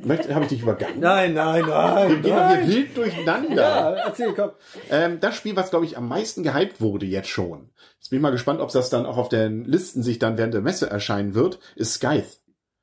habe 0.04 0.44
ich 0.44 0.48
dich 0.48 0.62
übergangen. 0.62 1.00
Nein, 1.00 1.34
nein, 1.34 1.64
nein. 1.66 2.10
Wir 2.10 2.16
gehen 2.20 2.22
doch 2.22 2.48
hier 2.48 2.56
nein. 2.56 2.68
wild 2.68 2.96
durcheinander. 2.96 3.56
Ja, 3.56 3.90
erzähl, 4.06 4.32
komm. 4.34 4.50
Ähm, 4.90 5.20
das 5.20 5.36
Spiel, 5.36 5.56
was 5.56 5.70
glaube 5.70 5.84
ich 5.84 5.96
am 5.96 6.08
meisten 6.08 6.42
gehypt 6.42 6.80
wurde 6.80 7.06
jetzt 7.06 7.28
schon. 7.28 7.70
Jetzt 7.98 8.10
bin 8.10 8.18
ich 8.18 8.22
mal 8.22 8.30
gespannt, 8.30 8.60
ob 8.60 8.70
das 8.70 8.90
dann 8.90 9.06
auch 9.06 9.16
auf 9.16 9.28
den 9.28 9.64
Listen 9.64 10.02
sich 10.02 10.18
dann 10.18 10.38
während 10.38 10.54
der 10.54 10.60
Messe 10.60 10.88
erscheinen 10.88 11.34
wird, 11.34 11.58
ist 11.74 11.94
Scythe. 11.94 12.38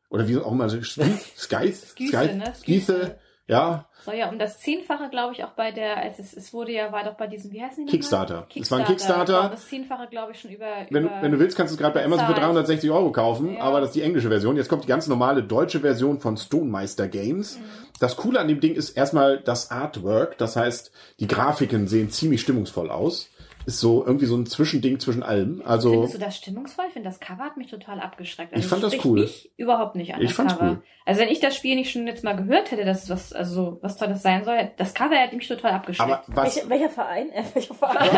Oder 0.10 0.28
wie 0.28 0.38
auch 0.38 0.52
immer, 0.52 0.70
Scythe? 0.70 1.20
Scythe? 1.38 1.74
Scythe, 1.74 2.36
ne? 2.36 2.54
Scythe, 2.56 3.20
ja, 3.48 3.90
ja 4.12 4.30
um 4.30 4.38
das 4.38 4.60
Zehnfache, 4.60 5.10
glaube 5.10 5.34
ich, 5.34 5.44
auch 5.44 5.52
bei 5.52 5.72
der, 5.72 5.98
als 5.98 6.20
es, 6.20 6.34
es 6.34 6.54
wurde 6.54 6.74
ja, 6.74 6.92
war 6.92 7.04
doch 7.04 7.14
bei 7.14 7.28
diesem, 7.28 7.52
wie 7.54 7.62
heißen 7.62 7.78
die 7.78 7.82
nochmal? 7.84 7.92
Kickstarter. 7.92 8.48
Es 8.56 8.70
war 8.72 8.80
ein 8.80 8.86
Kickstarter. 8.86 9.34
Ich 9.34 9.40
glaub, 9.40 9.52
Das 9.52 9.68
Zehnfache, 9.70 10.08
glaube 10.10 10.32
ich, 10.34 10.40
schon 10.42 10.52
über, 10.52 10.66
Wenn, 10.90 11.04
über 11.06 11.22
wenn 11.22 11.32
du 11.32 11.40
willst, 11.40 11.56
kannst 11.56 11.72
du 11.72 11.76
es 11.76 11.80
gerade 11.80 11.94
bei 11.94 12.04
Amazon 12.04 12.26
für 12.26 12.34
bezahlt. 12.34 12.48
360 12.56 12.92
Euro 12.92 13.12
kaufen, 13.12 13.54
Ja. 13.56 13.62
aber 13.62 13.80
das 13.80 13.90
ist 13.90 13.96
die 13.96 14.02
englische 14.02 14.28
Version. 14.30 14.58
Jetzt 14.58 14.68
kommt 14.68 14.84
die 14.84 14.88
ganz 14.90 15.08
normale 15.08 15.44
deutsche 15.44 15.80
Version 15.80 16.20
von 16.20 16.36
Stonemeister 16.36 17.08
Games. 17.08 17.58
Mhm. 17.58 17.64
Das 18.00 18.18
Coole 18.18 18.40
an 18.40 18.48
dem 18.50 18.60
Ding 18.60 18.74
ist 18.76 18.90
erstmal 18.92 19.40
das 19.40 19.72
Artwork, 19.72 20.38
das 20.38 20.56
heißt, 20.56 20.92
die 21.20 21.28
Grafiken 21.28 21.88
sehen 21.88 22.10
ziemlich 22.10 22.42
stimmungsvoll 22.42 22.90
aus. 22.92 23.30
Ist 23.66 23.80
so 23.80 24.06
irgendwie 24.06 24.26
so 24.26 24.36
ein 24.36 24.46
Zwischending 24.46 25.00
zwischen 25.00 25.24
allem. 25.24 25.62
Also 25.66 25.92
Findest 25.92 26.14
du 26.16 26.18
das 26.20 26.36
stimmungsvoll? 26.38 26.86
Ich 26.88 26.94
finde, 26.94 27.10
das 27.10 27.20
Cover 27.20 27.44
hat 27.44 27.56
mich 27.58 27.68
total 27.72 28.00
abgeschreckt. 28.02 28.54
Also 28.54 28.64
Ich 28.64 28.70
fand 28.70 28.84
das 28.84 29.06
cool. 29.06 29.22
Mich 29.22 29.52
überhaupt 29.58 29.96
nicht 29.96 30.14
an 30.14 30.22
Ich 30.22 30.28
das 30.28 30.36
fand's 30.36 30.54
Cover. 30.58 30.72
cool. 30.72 30.84
Also 31.06 31.22
wenn 31.22 31.30
ich 31.30 31.40
das 31.40 31.56
Spiel 31.56 31.76
nicht 31.76 31.92
schon 31.92 32.06
jetzt 32.08 32.24
mal 32.24 32.34
gehört 32.34 32.72
hätte, 32.72 32.86
dass 32.86 33.04
es 33.04 33.10
was, 33.10 33.34
also 33.34 33.54
so 33.54 33.80
was 33.82 33.98
Tolles 33.98 34.22
sein 34.22 34.44
soll, 34.44 34.72
das 34.78 34.94
Cover 34.94 35.16
hätte 35.16 35.36
mich 35.36 35.48
total 35.48 35.72
abgeschreckt. 35.72 36.10
aber 36.10 36.24
was 36.28 36.56
Welcher, 36.56 36.70
welcher 36.70 36.90
Verein? 36.90 37.30
Äh, 37.32 37.44
welcher 37.54 37.74
Verein? 37.74 38.10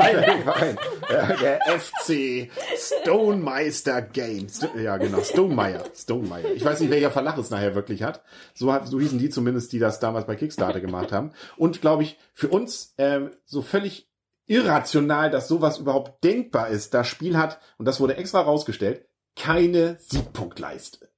Nein. 0.46 0.78
Ja, 1.12 1.28
der 1.36 1.60
FC 1.80 2.50
Stonemeister 2.78 4.02
Games. 4.02 4.66
Ja, 4.76 4.98
genau. 4.98 5.22
Stonemeier. 5.22 5.84
Stonemeier. 5.96 6.52
Ich 6.54 6.64
weiß 6.66 6.80
nicht, 6.82 6.90
welcher 6.90 7.10
Verlag 7.12 7.38
es 7.38 7.50
nachher 7.50 7.76
wirklich 7.76 8.04
hat. 8.04 8.22
So, 8.54 8.72
hat, 8.74 8.88
so 8.88 9.00
hießen 9.00 9.18
die 9.20 9.30
zumindest, 9.30 9.72
die 9.74 9.80
das 9.80 10.00
damals 10.00 10.26
bei 10.28 10.36
Kickstarter 10.36 10.82
gemacht 10.82 11.12
haben. 11.12 11.32
Und 11.56 11.82
glaube 11.82 12.04
ich, 12.04 12.18
für 12.34 12.50
uns 12.50 12.94
ähm, 12.98 13.32
so 13.46 13.62
völlig 13.62 14.08
irrational, 14.46 15.30
dass 15.30 15.48
sowas 15.48 15.80
überhaupt 15.80 16.24
denkbar 16.24 16.70
ist. 16.70 16.94
Das 16.94 17.08
Spiel 17.08 17.38
hat, 17.38 17.60
und 17.78 17.86
das 17.86 18.00
wurde 18.00 18.18
extra 18.18 18.42
rausgestellt, 18.42 19.08
keine 19.36 19.98
Siegpunktleiste. 20.00 21.10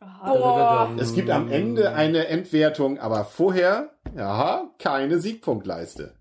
Aha. 0.00 0.32
Boah. 0.32 0.96
Es 0.98 1.14
gibt 1.14 1.30
am 1.30 1.50
Ende 1.50 1.92
eine 1.94 2.26
Entwertung, 2.26 2.98
aber 2.98 3.24
vorher, 3.24 3.94
ja, 4.16 4.70
keine 4.78 5.20
Siegpunktleiste. 5.20 6.16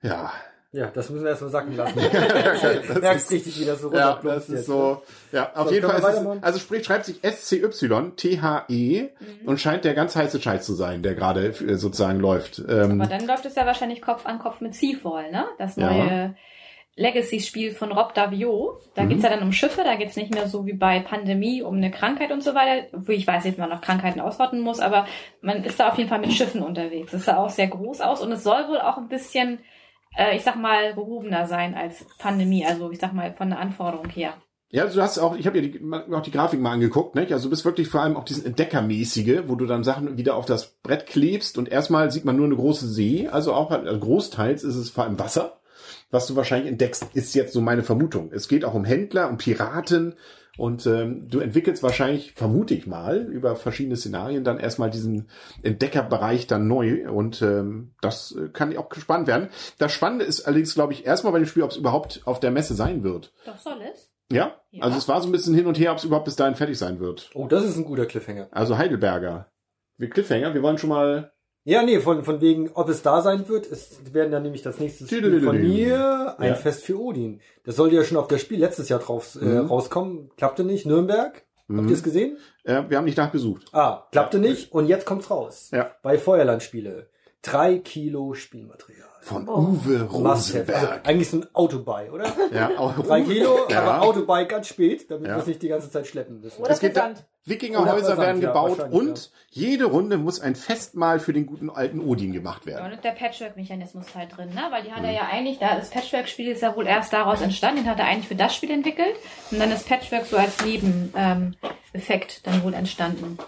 Ja, 0.00 0.32
Ja, 0.72 0.88
das 0.88 1.08
müssen 1.08 1.22
wir 1.24 1.30
erstmal 1.30 1.50
sacken 1.50 1.74
lassen. 1.76 1.98
Das 2.88 3.00
Merkst 3.00 3.24
ist- 3.26 3.30
richtig, 3.32 3.58
wie 3.60 3.64
das 3.64 3.80
so 3.80 3.92
Ja, 3.92 4.20
das 4.22 4.48
ist 4.50 4.54
jetzt, 4.54 4.66
so. 4.66 5.02
Ja, 5.32 5.50
auf 5.54 5.68
So, 5.68 5.74
jeden 5.74 5.88
Fall 5.88 5.98
ist 5.98 6.44
also 6.44 6.58
sprich, 6.58 6.84
schreibt 6.84 7.06
sich 7.06 7.20
SCY, 7.22 8.12
T-H-E 8.16 9.02
Mhm. 9.02 9.48
und 9.48 9.58
scheint 9.60 9.84
der 9.84 9.94
ganz 9.94 10.14
heiße 10.14 10.40
Scheiß 10.42 10.66
zu 10.66 10.74
sein, 10.74 11.02
der 11.02 11.14
gerade 11.14 11.46
äh, 11.46 11.74
sozusagen 11.76 12.20
läuft. 12.20 12.62
Ähm, 12.68 13.00
Aber 13.00 13.08
dann 13.08 13.26
läuft 13.26 13.46
es 13.46 13.54
ja 13.54 13.64
wahrscheinlich 13.64 14.02
Kopf 14.02 14.26
an 14.26 14.38
Kopf 14.38 14.60
mit 14.60 14.74
Seafall, 14.74 15.30
ne? 15.32 15.46
Das 15.58 15.76
Ja. 15.76 15.90
neue 15.90 16.34
Legacy-Spiel 16.96 17.72
von 17.72 17.92
Rob 17.92 18.12
Davio. 18.14 18.80
Da 18.94 19.04
Mhm. 19.04 19.08
geht's 19.10 19.22
ja 19.22 19.30
dann 19.30 19.42
um 19.42 19.52
Schiffe, 19.52 19.82
da 19.84 19.94
geht's 19.94 20.16
nicht 20.16 20.34
mehr 20.34 20.48
so 20.48 20.66
wie 20.66 20.72
bei 20.72 20.98
Pandemie 21.00 21.62
um 21.62 21.76
eine 21.76 21.90
Krankheit 21.90 22.32
und 22.32 22.42
so 22.42 22.54
weiter, 22.54 22.88
wo 22.92 23.12
ich 23.12 23.26
weiß 23.26 23.44
nicht, 23.44 23.56
wie 23.56 23.60
man 23.60 23.70
noch 23.70 23.80
Krankheiten 23.80 24.20
ausrotten 24.20 24.60
muss, 24.60 24.80
aber 24.80 25.06
man 25.40 25.62
ist 25.64 25.78
da 25.80 25.88
auf 25.88 25.96
jeden 25.96 26.10
Fall 26.10 26.18
mit 26.18 26.32
Schiffen 26.32 26.60
unterwegs. 26.62 27.12
Das 27.12 27.24
sah 27.24 27.36
auch 27.36 27.50
sehr 27.50 27.68
groß 27.68 28.00
aus 28.00 28.20
und 28.20 28.32
es 28.32 28.42
soll 28.42 28.68
wohl 28.68 28.80
auch 28.80 28.96
ein 28.98 29.08
bisschen, 29.08 29.60
äh, 30.18 30.36
ich 30.36 30.42
sag 30.42 30.56
mal, 30.56 30.94
gehobener 30.94 31.46
sein 31.46 31.74
als 31.74 32.04
Pandemie, 32.18 32.66
also 32.66 32.90
ich 32.90 32.98
sag 32.98 33.12
mal 33.14 33.32
von 33.32 33.50
der 33.50 33.60
Anforderung 33.60 34.08
her. 34.10 34.34
ja, 34.70 34.86
du 34.86 35.00
hast 35.00 35.18
auch, 35.18 35.36
ich 35.36 35.46
habe 35.46 35.60
ja 35.60 35.68
die, 35.68 35.80
auch 36.12 36.22
die 36.22 36.30
Grafik 36.30 36.60
mal 36.60 36.72
angeguckt, 36.72 37.14
nicht? 37.14 37.32
Also 37.32 37.44
du 37.44 37.50
bist 37.50 37.64
wirklich 37.64 37.88
vor 37.88 38.02
allem 38.02 38.16
auch 38.16 38.24
diesen 38.24 38.44
Entdeckermäßige, 38.44 39.44
wo 39.46 39.54
du 39.54 39.64
dann 39.64 39.84
Sachen 39.84 40.18
wieder 40.18 40.34
auf 40.36 40.44
das 40.44 40.76
Brett 40.82 41.06
klebst 41.06 41.56
und 41.56 41.68
erstmal 41.68 42.10
sieht 42.10 42.24
man 42.24 42.36
nur 42.36 42.46
eine 42.46 42.56
große 42.56 42.88
See, 42.88 43.28
also 43.28 43.54
auch 43.54 43.70
also 43.70 43.98
großteils 43.98 44.64
ist 44.64 44.76
es 44.76 44.90
vor 44.90 45.04
allem 45.04 45.18
Wasser. 45.18 45.57
Was 46.10 46.26
du 46.26 46.36
wahrscheinlich 46.36 46.70
entdeckst, 46.70 47.06
ist 47.14 47.34
jetzt 47.34 47.52
so 47.52 47.60
meine 47.60 47.82
Vermutung. 47.82 48.30
Es 48.32 48.48
geht 48.48 48.64
auch 48.64 48.74
um 48.74 48.84
Händler, 48.84 49.28
um 49.28 49.38
Piraten 49.38 50.14
und 50.58 50.86
ähm, 50.86 51.28
du 51.28 51.38
entwickelst 51.38 51.84
wahrscheinlich, 51.84 52.32
vermute 52.32 52.74
ich 52.74 52.86
mal, 52.86 53.18
über 53.18 53.54
verschiedene 53.54 53.96
Szenarien 53.96 54.42
dann 54.42 54.58
erstmal 54.58 54.90
diesen 54.90 55.28
Entdeckerbereich 55.62 56.48
dann 56.48 56.66
neu 56.66 57.08
und 57.08 57.40
ähm, 57.42 57.92
das 58.00 58.32
äh, 58.32 58.48
kann 58.48 58.76
auch 58.76 58.92
spannend 58.96 59.28
werden. 59.28 59.50
Das 59.78 59.92
Spannende 59.92 60.24
ist 60.24 60.46
allerdings, 60.46 60.74
glaube 60.74 60.92
ich, 60.92 61.06
erstmal 61.06 61.32
bei 61.32 61.38
dem 61.38 61.46
Spiel, 61.46 61.62
ob 61.62 61.70
es 61.70 61.76
überhaupt 61.76 62.22
auf 62.24 62.40
der 62.40 62.50
Messe 62.50 62.74
sein 62.74 63.04
wird. 63.04 63.32
Doch 63.46 63.56
soll 63.56 63.78
es? 63.92 64.10
Ja? 64.32 64.56
Ja. 64.72 64.82
Also 64.82 64.98
es 64.98 65.06
war 65.06 65.20
so 65.20 65.28
ein 65.28 65.32
bisschen 65.32 65.54
hin 65.54 65.66
und 65.66 65.78
her, 65.78 65.92
ob 65.92 65.98
es 65.98 66.04
überhaupt 66.04 66.24
bis 66.24 66.36
dahin 66.36 66.56
fertig 66.56 66.76
sein 66.76 66.98
wird. 66.98 67.30
Oh, 67.34 67.46
das 67.46 67.64
ist 67.64 67.76
ein 67.76 67.84
guter 67.84 68.06
Cliffhanger. 68.06 68.48
Also 68.50 68.76
Heidelberger. 68.76 69.52
Wir 69.96 70.10
Cliffhanger, 70.10 70.54
wir 70.54 70.62
wollen 70.62 70.78
schon 70.78 70.90
mal. 70.90 71.32
Ja, 71.68 71.82
nee, 71.82 72.00
von, 72.00 72.24
von 72.24 72.40
wegen, 72.40 72.70
ob 72.72 72.88
es 72.88 73.02
da 73.02 73.20
sein 73.20 73.46
wird, 73.48 73.70
es 73.70 73.98
werden 74.14 74.32
dann 74.32 74.42
nämlich 74.42 74.62
das 74.62 74.78
nächste 74.78 75.04
Spiel 75.06 75.42
von 75.42 75.60
mir, 75.60 76.34
ein 76.38 76.48
Ja. 76.48 76.54
Fest 76.54 76.82
für 76.84 76.98
Odin. 76.98 77.40
Das 77.64 77.76
sollte 77.76 77.96
ja 77.96 78.04
schon 78.04 78.16
auf 78.16 78.26
das 78.26 78.40
Spiel 78.40 78.58
letztes 78.58 78.88
Jahr 78.88 79.00
drauf 79.00 79.36
äh, 79.40 79.44
Mhm. 79.44 79.66
rauskommen. 79.66 80.30
Klappte 80.38 80.64
nicht. 80.64 80.86
Nürnberg. 80.86 81.34
Habt 81.68 81.68
Mhm. 81.68 81.88
ihr 81.88 81.94
es 81.94 82.02
gesehen? 82.02 82.38
Äh, 82.64 82.84
wir 82.88 82.96
haben 82.96 83.04
nicht 83.04 83.18
nachgesucht. 83.18 83.66
Ah, 83.72 84.04
klappte 84.12 84.38
nicht 84.38 84.72
und 84.72 84.86
jetzt 84.86 85.04
kommt's 85.04 85.30
raus. 85.30 85.68
Ja. 85.70 85.90
Bei 86.02 86.16
Feuerlandspiele. 86.16 87.10
Drei 87.42 87.76
Kilo 87.78 88.32
Spielmaterial. 88.32 89.07
Von 89.28 89.46
Uwe 89.48 90.08
Must-have. 90.10 90.20
Also 90.20 90.86
Rosenberg. 90.86 91.06
eigentlich 91.08 91.28
so 91.30 91.36
ein 91.38 91.46
Autobuy, 91.54 92.08
oder? 92.10 92.32
Ja, 92.52 92.70
auch 92.78 92.98
Drei 92.98 93.20
Kilo, 93.22 93.58
Ja. 93.68 93.82
aber 93.82 94.02
Autobuy 94.02 94.46
ganz 94.46 94.68
spät, 94.68 95.10
damit 95.10 95.26
Ja. 95.28 95.34
wir 95.36 95.40
es 95.42 95.46
nicht 95.46 95.60
die 95.62 95.68
ganze 95.68 95.90
Zeit 95.90 96.06
schleppen 96.06 96.40
müssen. 96.40 96.62
Oder 96.62 96.70
Es 96.70 96.80
geht 96.80 96.96
da. 96.96 97.12
Wikingerhäuser 97.44 98.18
werden 98.18 98.42
ja, 98.42 98.48
gebaut 98.48 98.78
wahrscheinlich, 98.78 98.98
und 99.00 99.30
jede 99.50 99.84
Runde 99.86 100.18
muss 100.18 100.40
ein 100.40 100.54
Festmahl 100.54 101.18
für 101.18 101.32
den 101.32 101.46
guten 101.46 101.70
alten 101.70 102.00
Odin 102.00 102.32
gemacht 102.32 102.62
Ja, 102.66 102.72
werden. 102.76 102.92
und 102.94 103.04
der 103.04 103.12
Patchwork-Mechanismus 103.12 104.14
halt 104.14 104.36
drin, 104.36 104.50
ne? 104.50 104.62
Weil 104.70 104.82
die 104.82 104.90
Mhm. 104.90 104.94
hat 104.96 105.04
er 105.04 105.12
ja 105.12 105.28
eigentlich, 105.30 105.58
da 105.58 105.76
das 105.76 105.90
Patchwork-Spiel 105.90 106.48
ist 106.48 106.62
ja 106.62 106.74
wohl 106.76 106.86
erst 106.86 107.12
daraus 107.12 107.40
entstanden, 107.42 107.82
den 107.84 107.90
hat 107.90 107.98
er 107.98 108.06
eigentlich 108.06 108.28
für 108.28 108.34
das 108.34 108.54
Spiel 108.54 108.70
entwickelt. 108.70 109.14
Und 109.50 109.58
dann 109.60 109.70
ist 109.72 109.88
Patchwork 109.88 110.26
so 110.26 110.36
als 110.36 110.62
Nebeneffekt 110.64 112.36
ähm, 112.36 112.42
dann 112.44 112.62
wohl 112.64 112.74
entstanden. 112.74 113.38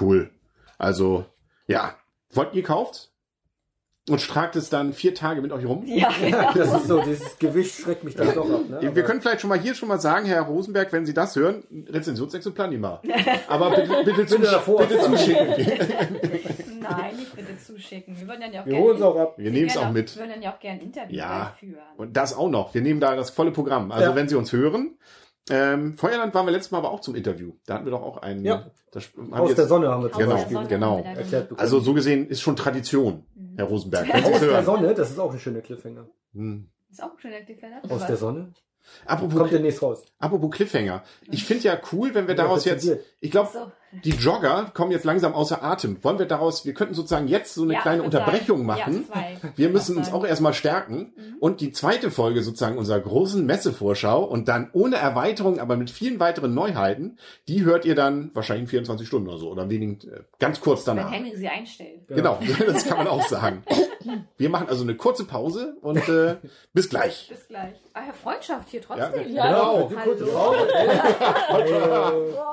Cool. 0.00 0.30
Also, 0.78 1.24
ja. 1.66 1.94
Wollt 2.34 2.54
ihr 2.54 2.62
kauft? 2.62 3.11
Und 4.10 4.20
tragt 4.26 4.56
es 4.56 4.68
dann 4.68 4.92
vier 4.92 5.14
Tage 5.14 5.40
mit 5.42 5.52
euch 5.52 5.64
rum? 5.64 5.84
Ja, 5.86 6.08
Das 6.56 6.72
ist 6.74 6.88
so, 6.88 7.00
dieses 7.02 7.38
Gewicht 7.38 7.72
schreckt 7.82 8.02
mich 8.02 8.16
dann 8.16 8.34
doch 8.34 8.50
ab. 8.52 8.68
Ne? 8.68 8.78
Wir 8.80 8.88
Aber- 8.90 9.02
können 9.02 9.20
vielleicht 9.22 9.40
schon 9.42 9.48
mal 9.48 9.60
hier 9.60 9.76
schon 9.76 9.88
mal 9.88 10.00
sagen, 10.00 10.26
Herr 10.26 10.42
Rosenberg, 10.42 10.92
wenn 10.92 11.06
Sie 11.06 11.14
das 11.14 11.36
hören, 11.36 11.62
Rezensionsexemplar 11.88 12.66
nicht 12.66 12.80
mal. 12.80 13.00
Aber 13.46 13.70
bitte, 13.70 14.02
bitte, 14.04 14.38
davor. 14.40 14.80
bitte 14.86 14.98
zuschicken. 15.02 15.46
nein, 16.80 17.16
nicht 17.16 17.36
bitte 17.36 17.56
zuschicken. 17.58 18.18
Wir 18.18 18.26
würden 18.26 18.40
dann 18.40 18.52
ja 18.52 18.62
auch 18.62 18.66
wir 18.66 18.72
gerne- 18.72 18.84
holen 18.86 18.96
es 18.96 19.02
auch 19.02 19.16
ab. 19.16 19.34
Wir 19.36 19.50
nehmen 19.52 19.66
es 19.68 19.74
gerne 19.74 19.88
auch 19.88 19.92
mit. 19.92 20.14
Wir 20.16 20.22
würden 20.22 20.30
dann 20.32 20.42
ja 20.42 20.52
auch 20.52 20.58
gerne 20.58 20.80
ein 20.80 20.84
Interview 20.86 21.16
Ja. 21.16 21.54
führen. 21.58 21.76
Und 21.96 22.16
das 22.16 22.36
auch 22.36 22.48
noch. 22.50 22.74
Wir 22.74 22.82
nehmen 22.82 22.98
da 23.00 23.14
das 23.14 23.30
volle 23.30 23.52
Programm. 23.52 23.92
Also 23.92 24.10
Ja. 24.10 24.16
wenn 24.16 24.28
Sie 24.28 24.34
uns 24.34 24.52
hören, 24.52 24.96
Ähm, 25.50 25.98
Feuerland 25.98 26.32
waren 26.34 26.46
wir 26.46 26.52
letztes 26.52 26.70
Mal 26.70 26.78
aber 26.78 26.90
auch 26.92 27.00
zum 27.00 27.14
Interview. 27.16 27.52
Da 27.66 27.74
hatten 27.74 27.84
wir 27.84 27.90
doch 27.90 28.02
auch 28.02 28.18
einen. 28.18 28.44
Ja. 28.44 28.70
Das 28.92 29.10
Aus 29.32 29.48
jetzt- 29.48 29.58
der 29.58 29.66
Sonne 29.66 29.88
haben 29.88 30.04
wir 30.04 30.12
zum 30.12 30.20
Genau, 30.20 30.34
Beispiel 30.34 30.66
genau. 30.68 31.04
Also 31.56 31.80
so 31.80 31.94
gesehen 31.94 32.28
ist 32.28 32.40
schon 32.42 32.54
Tradition, 32.56 33.26
Herr 33.56 33.64
Rosenberg. 33.64 34.06
Sie 34.06 34.12
Aus 34.12 34.22
der 34.40 34.40
hören? 34.40 34.64
Sonne, 34.64 34.94
das 34.94 35.10
ist 35.10 35.18
auch 35.18 35.32
ein 35.32 35.40
schöner 35.40 35.60
Cliffhanger. 35.60 36.06
Hm. 36.34 36.68
Ist 36.90 37.02
auch 37.02 37.12
ein 37.12 37.18
schöner 37.18 37.40
Cliffhanger. 37.40 37.80
Aus 37.88 38.06
der 38.06 38.16
Sonne. 38.16 38.52
Apropos, 39.06 39.38
Kommt 39.38 39.52
demnächst 39.52 39.80
raus. 39.82 40.04
apropos 40.18 40.50
Cliffhanger. 40.50 41.02
Ich 41.30 41.44
finde 41.44 41.64
ja 41.64 41.80
cool, 41.92 42.14
wenn 42.14 42.26
wir 42.28 42.34
Ja, 42.36 42.42
daraus 42.44 42.64
jetzt, 42.64 42.88
ich 43.20 43.30
glaube, 43.30 43.48
So. 43.52 43.70
Die 44.04 44.10
Jogger 44.10 44.70
kommen 44.72 44.90
jetzt 44.90 45.04
langsam 45.04 45.34
außer 45.34 45.62
Atem. 45.62 46.02
Wollen 46.02 46.18
wir 46.18 46.26
daraus, 46.26 46.64
wir 46.64 46.72
könnten 46.74 46.94
sozusagen 46.94 47.28
jetzt 47.28 47.54
so 47.54 47.62
eine 47.62 47.74
Ja, 47.74 47.80
kleine 47.82 48.02
Unterbrechung 48.02 48.66
sagen, 48.66 49.04
machen. 49.04 49.04
Ja. 49.12 49.50
Wir 49.56 49.68
müssen 49.68 49.96
uns 49.96 50.12
auch 50.12 50.24
erstmal 50.24 50.54
stärken. 50.54 51.12
Und 51.40 51.60
die 51.60 51.72
zweite 51.72 52.10
Folge 52.10 52.42
sozusagen 52.42 52.78
unserer 52.78 53.00
großen 53.00 53.44
Messevorschau 53.44 54.24
und 54.24 54.48
dann 54.48 54.70
ohne 54.72 54.96
Erweiterung, 54.96 55.58
aber 55.60 55.76
mit 55.76 55.90
vielen 55.90 56.20
weiteren 56.20 56.54
Neuheiten, 56.54 57.18
die 57.48 57.64
hört 57.64 57.84
ihr 57.84 57.94
dann 57.94 58.30
wahrscheinlich 58.34 58.64
in 58.64 58.68
24 58.68 59.06
Stunden 59.06 59.28
oder 59.28 59.38
so 59.38 59.50
oder 59.50 59.68
wenig, 59.68 60.06
äh, 60.06 60.20
ganz 60.38 60.60
kurz 60.60 60.86
Wenn 60.86 60.96
danach. 60.96 61.12
Henry 61.12 61.36
sie 61.36 61.48
einstellt. 61.48 62.06
Genau, 62.08 62.38
das 62.66 62.86
kann 62.86 62.98
man 62.98 63.08
auch 63.08 63.26
sagen. 63.26 63.62
Wir 64.36 64.48
machen 64.48 64.68
also 64.68 64.82
eine 64.82 64.96
kurze 64.96 65.24
Pause 65.24 65.76
und 65.82 66.08
äh, 66.08 66.36
bis 66.72 66.88
gleich. 66.88 67.28
Bis 67.28 67.46
gleich. 67.46 67.74
Ah, 67.94 68.00
ja, 68.06 68.12
Freundschaft 68.12 68.68
hier 68.70 68.80
Ja, 68.80 68.86
trotzdem. 68.86 69.32
Ja, 69.34 69.46
genau. 69.48 69.88
Die 69.88 69.94
kurze 69.96 70.26
Hallo. 70.26 70.54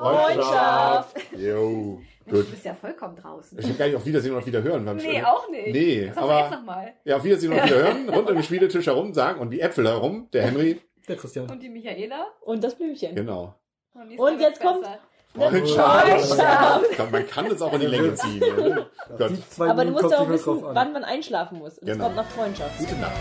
Freundschaft. 0.00 1.16
Jo, 1.36 2.00
Du 2.26 2.36
gut. 2.36 2.50
bist 2.50 2.64
ja 2.64 2.74
vollkommen 2.74 3.16
draußen. 3.16 3.58
Ich 3.58 3.66
will 3.66 3.74
gar 3.74 3.86
nicht 3.86 3.96
auf 3.96 4.04
Wiedersehen 4.04 4.32
und 4.32 4.38
auf 4.38 4.46
Wiederhören. 4.46 4.84
Nee, 4.96 5.14
schon- 5.16 5.24
auch 5.24 5.48
nicht. 5.48 5.72
Nee, 5.74 6.12
Sag 6.14 6.26
mal 6.26 6.38
jetzt 6.40 6.46
aber 6.48 6.56
nochmal. 6.56 6.92
ja, 7.04 7.16
auf 7.16 7.24
Wiedersehen 7.24 7.52
und 7.52 7.58
auf 7.60 7.66
Wiederhören. 7.66 8.08
Rund 8.10 8.28
um 8.28 8.34
den 8.36 8.44
Spieletisch 8.44 8.86
herum 8.86 9.14
sagen 9.14 9.40
und 9.40 9.50
die 9.50 9.60
Äpfel 9.60 9.86
herum. 9.88 10.28
Der 10.32 10.42
Henry. 10.42 10.80
Der 11.08 11.16
Christian. 11.16 11.50
Und 11.50 11.62
die 11.62 11.68
Michaela. 11.70 12.26
Und 12.42 12.62
das 12.62 12.74
Blümchen. 12.74 13.14
Genau. 13.14 13.54
Und, 13.94 14.18
Und 14.18 14.40
jetzt 14.40 14.60
kommt- 14.60 14.86
Freundschaft. 15.34 17.10
Man 17.12 17.26
kann 17.28 17.48
das 17.48 17.62
auch 17.62 17.72
in 17.72 17.80
die 17.80 17.86
Länge 17.86 18.14
ziehen. 18.14 18.42
Ja. 18.42 18.86
Gott. 19.16 19.30
Die 19.30 19.48
zwei 19.48 19.70
Aber 19.70 19.84
du 19.84 19.92
musst 19.92 20.10
ja 20.10 20.18
auch 20.18 20.28
wissen, 20.28 20.58
wann 20.62 20.92
man 20.92 21.04
einschlafen 21.04 21.58
muss. 21.58 21.78
Und 21.78 21.88
es 21.88 21.92
Genau. 21.94 22.04
kommt 22.04 22.16
nach 22.16 22.28
Freundschaft. 22.30 22.78
Gute 22.78 22.94
Nacht. 22.96 23.12